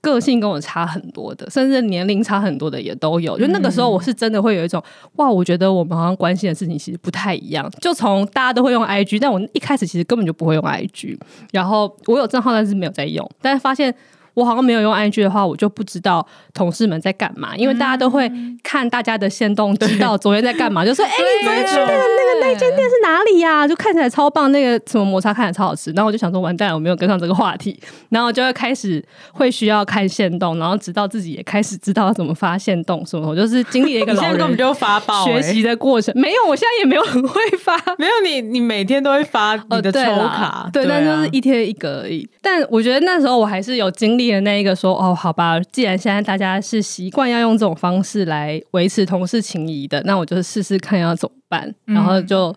[0.00, 3.38] 个性跟我差很多的，甚至年龄差很多的也都有。
[3.38, 7.70] 就那个时候，我是真的会有一种、嗯、哇，我觉得我们好像关心的事情其实不太一样。
[7.80, 11.18] 就从大家都会用 IG，但我一开始其实根本就不会用 IG。
[11.52, 13.94] 然后我有账号，但是没有在用，但是发现。
[14.38, 16.24] 我好像没有用 IG 的话，我就不知道
[16.54, 18.30] 同事们在干嘛，因为大家都会
[18.62, 25.90] 看大家的线动，知道昨天在干嘛，就说：“哎、欸，你昨天去那个那个那间店是哪里呀、啊？”就看起来超棒，那个什么抹茶看起来超好吃。
[25.90, 27.76] 然后我就想说，完蛋了，我没有跟上这个话题，
[28.10, 33.28] 然后就会开始会需要看线动，然后直到自己也开始知道怎么发线动什么。
[33.28, 36.14] 我就是经历了一个老人根本就发爆学习的过程。
[36.16, 42.28] 没有，我现在也没有很会发，没有你，你每天都会发你的抽卡，哦、对，对，但就是一天一个而已。
[42.40, 44.27] 但我觉得那时候我还是有经历。
[44.32, 52.54] 的那一个说哦，好吧，既然现在大家是习惯要用这种方式来维持同事情谊的，那我就试试看要怎么办，然后就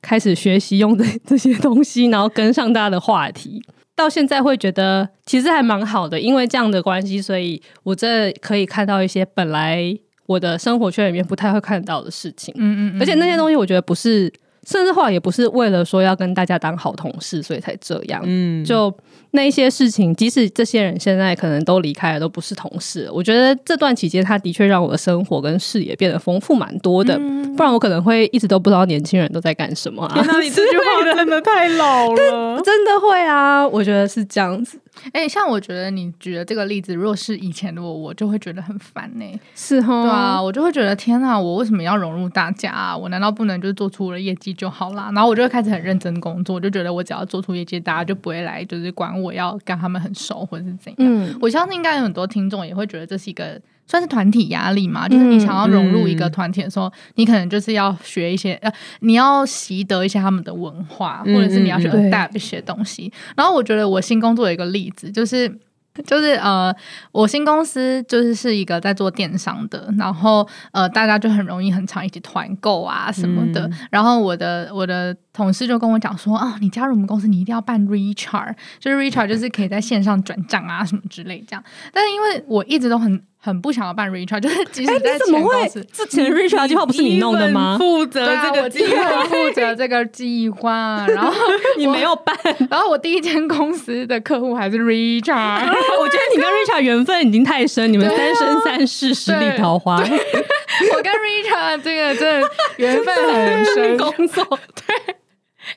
[0.00, 3.62] 开始学习用这这些东西，然后跟上大家的话题。
[3.94, 9.94] 到现在会觉得其实还蛮好的，因为这样的关系，所以我这可以看到一些本来
[10.26, 12.54] 我的生活圈里面不太会看到的事情。
[12.56, 14.32] 嗯嗯，而且那些东西我觉得不是，
[14.66, 18.22] 甚至话也不是为了说要跟大家当好同事，所以才这样。
[18.24, 18.92] 嗯，就。
[19.32, 23.08] 那一些事情，即使这些人现在可能都离开了，都不是同事。
[23.12, 27.16] 我觉得这段期间，他的确让我的生活跟视野变得丰富蛮多的。
[27.18, 30.12] 嗯、不然我可能会一直都不知道年轻人都在干什么、啊。
[30.14, 33.66] 天哪，你这句话真的太老了， 真的会啊！
[33.66, 34.78] 我觉得是这样子。
[35.12, 39.40] 哎、欸，像我觉得你举的这个例子，如果是以前的我，我就会觉得很烦呢、欸。
[39.54, 42.94] 是哦，对啊，我就会觉得天哪，我为什么要融入大家、啊？
[42.94, 45.10] 我难道不能就是做出了业绩就好啦？
[45.14, 50.02] 然后我就会开始很认真工作，我就觉得我只要做出业绩，大家就不会来就是管我要跟他们。
[50.02, 50.96] 很熟或者是怎样？
[50.98, 63.12] 嗯，我相信应该有很多听众也会觉得这是一个算是团体压力嘛，就是你想要融入一个团体的时候，嗯、你可能就是要学一些呃，你要习得一些他们的文化，或者是你要去 adapt 一些东西。
[63.36, 65.58] 然后我觉得我新工作有一个例子就是。
[66.06, 66.74] 就是呃，
[67.12, 73.66] 我新公司就是是一个在做电商的，然后呃，大家就很容易很常一起团购啊什么的。
[73.66, 81.62] 嗯、然后我的我的同事就跟我讲说，哦，你加入我们公司，你一定要办 Recharge，就是 Recharge 就是可以在线上转账啊什么之类这样。
[81.92, 83.22] 但是因为我一直都很。
[83.44, 87.76] 很不想要办 Recharge，就是即使在前公司，之前 Recharge 计划不是你弄的吗？
[87.76, 91.34] 负责这个计划，负责这个计划，然后
[91.76, 92.36] 你没有办，
[92.70, 99.96] 然后我第一间公司的客户还是 Recharge，我觉得你跟 Recharge 缘分已经太深，你们三生三世十里桃花。
[99.96, 104.46] 我跟 Recharge 这个真的缘分很深，工作
[104.86, 105.16] 对，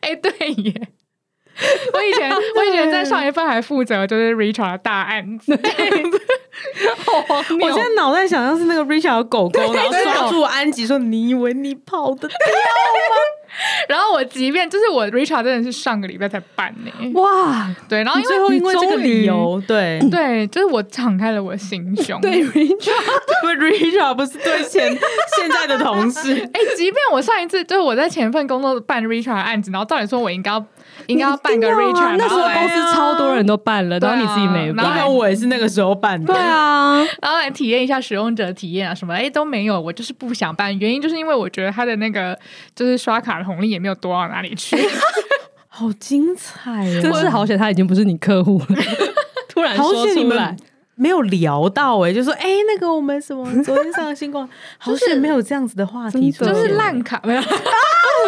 [0.01, 0.89] 哎对耶。
[1.93, 5.57] 我以前 我以前在上一份还负责就是 Richard 的大案子，
[7.05, 7.67] 好荒谬！
[7.67, 12.37] 我现在脑袋想象是那个 Richard 的狗狗，然后抓住安吉说：“你以为你跑得掉吗？”
[13.87, 22.91] 然后我即便就是我 Richard 真的是上个礼拜才办呢，哇，对，然后最后因为这个理由，对对，就是我敞开了我的心胸，对 Richard，
[23.43, 24.91] 因为 Richard 不是对前
[25.37, 30.65] 现在的同事，哎，即便我上一次就是我在前份工作办 Richard 的案子，然后照理说我应该要。
[31.07, 34.85] 应该要办个 Richard，那时候公司超多人都办了，然后你自己没办。
[34.85, 36.33] 然后我也是那个时候办的。
[36.33, 42.37] 对啊，然后来体验一下使用者体验啊什么，哎都没有，我就是不想办，原因就是因为我觉得他的那个
[42.75, 44.77] 就是刷卡的红利也没有多到哪里去。
[45.67, 47.01] 好精彩哦！
[47.01, 48.65] 真是好险，他已经不是你客户了。
[49.49, 50.55] 突然说出来。
[50.97, 54.47] 没有聊到哎、欸，就说哎、欸，那个我们什么昨天上的星光，
[54.77, 57.41] 好像没有这样子的话题，就是烂卡没有，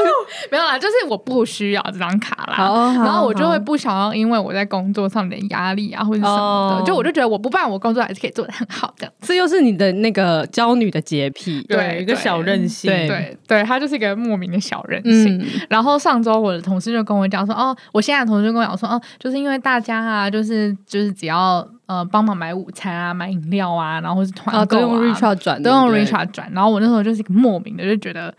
[0.52, 9.12] 没有啦，就是我不需要这张卡啦，然后我就会不想要，因为我在工作上的压力啊或者什么的，就我就觉得我不办，我工作还是可以做的很好的。
[9.22, 15.46] 这又是你的那个娇女的洁癖，对，一个小任性，对对对，他就是一个莫名的小任性。
[15.70, 21.68] 然后上周我的同事就跟我讲说，哦，我现在的同事就跟我讲说，哦，就是因为大家啊，就是就是只要。
[21.88, 26.52] 呃，帮忙买午餐啊，买饮料啊，然后或是团购啊，都用 Richard 转，都用 Richard 转。
[26.52, 28.36] 然后我那时候就是一个莫名的就觉得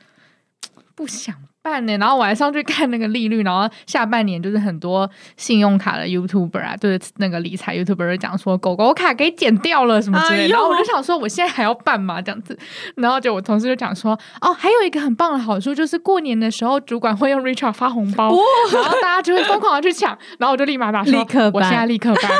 [0.95, 1.35] 不想
[1.69, 1.97] 办呢。
[1.99, 10.45] 然后我还上去看那个利率，然后下半年就是很多信用卡的 YouTuber 啊，就是那个理财 YouTuber 讲说狗狗卡给剪掉了什么之类的。
[10.45, 12.23] 哎、然后我就想说，我现在还要办吗？
[12.23, 12.59] 这样子。
[12.97, 18.39] 然后就我同事就讲说，哦，还有一个很棒的好处就是过年的时候主管会用 Richard 发红包，哇
[18.73, 20.17] 然后大家就会疯狂的去抢。
[20.39, 22.31] 然后我就立马打说， 立刻办，我现在立刻办。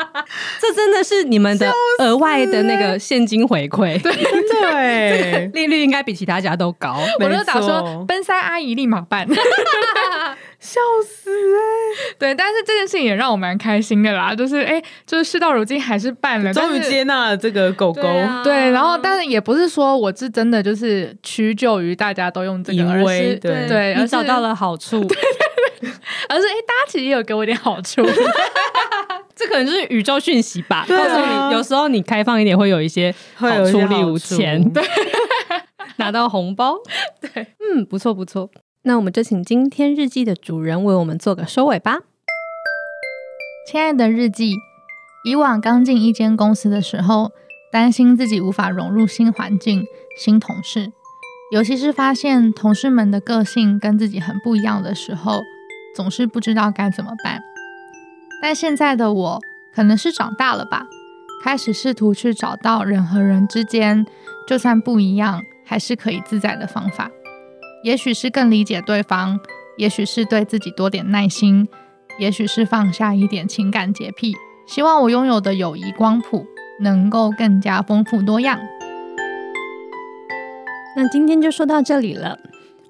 [0.60, 6.96] 这真的是你们的额外的那个现金回馈，对对，利率应该比其他家都高。
[7.18, 9.26] 我就打说，奔三阿姨立马办，
[10.58, 12.14] 笑死哎！
[12.18, 18.02] 对，但是这件事情也让我蛮开心的啦，就是哎，就是事到如今还是办了，终于接纳了这个狗狗。
[18.44, 23.66] 对，然后但是也不是说我是真的就是屈就于大家都用这个，而是对。
[23.68, 25.00] 对，你找到了好处，
[26.28, 28.02] 而是哎，大家其实也有给我一点好处。
[29.34, 30.84] 这可能就是宇宙讯息吧。
[30.86, 34.18] 告诉你，有时候你开放一点，会有一些好会有一些处，例如好
[34.74, 34.82] 对，
[36.00, 36.78] 拿到红包，
[37.20, 38.50] 对，嗯，不错不错。
[38.84, 41.98] 那我们就请今天日记的主人为我们做个收尾吧。
[43.70, 44.54] 亲爱的日记，
[45.26, 47.30] 以往刚进一间公司的时候，
[47.70, 49.84] 担心自己无法融入新环境、
[50.18, 50.90] 新同事，
[51.52, 55.42] 尤其是发现同事们的个性跟自己很不一样的时候，
[55.94, 57.42] 总是不知道该怎么办。
[58.40, 59.40] 但现在的我，
[59.74, 60.86] 可能是长大了吧，
[61.44, 64.06] 开始试图去找到人和人之间，
[64.48, 67.08] 就算不一样，还是可以自在的方法。
[67.84, 69.38] 也许是更理解对方，
[69.76, 71.68] 也许是对自己多点耐心，
[72.18, 74.34] 也许是放下一点情感洁癖。
[74.66, 76.44] 希望我拥有的友谊光谱
[76.80, 78.58] 能够更加丰富多样。
[80.96, 82.36] 那今天就说到这里了，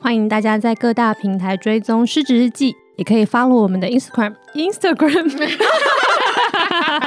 [0.01, 4.37] 欢迎大家在各大平台追踪《失职日记》，也可以 follow 我们的 Instagram。
[4.57, 6.10] Instagram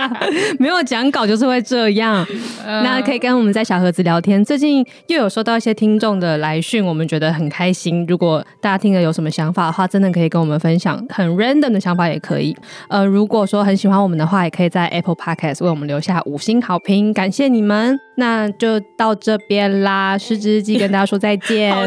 [0.60, 2.26] 没有讲稿就是会这样。
[2.66, 4.44] 那可以跟我们在小盒子聊天。
[4.44, 8.06] 最近又有收到一些听众的来讯，我们觉得很开心。
[8.08, 12.56] 如果大家听了有什么想法的话，真的可以跟我们分享，很 random 的想法也可以。
[12.90, 18.00] 呃，如果说很喜欢我们的话，也可以在 Apple Podcast 为我们留下五星好评，感谢你们。
[18.16, 21.74] 那就到这边啦，失职日记跟大家说再见。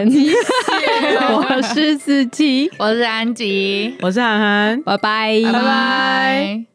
[1.29, 6.67] 我是四七，我是安吉，我是涵涵，拜拜，拜拜。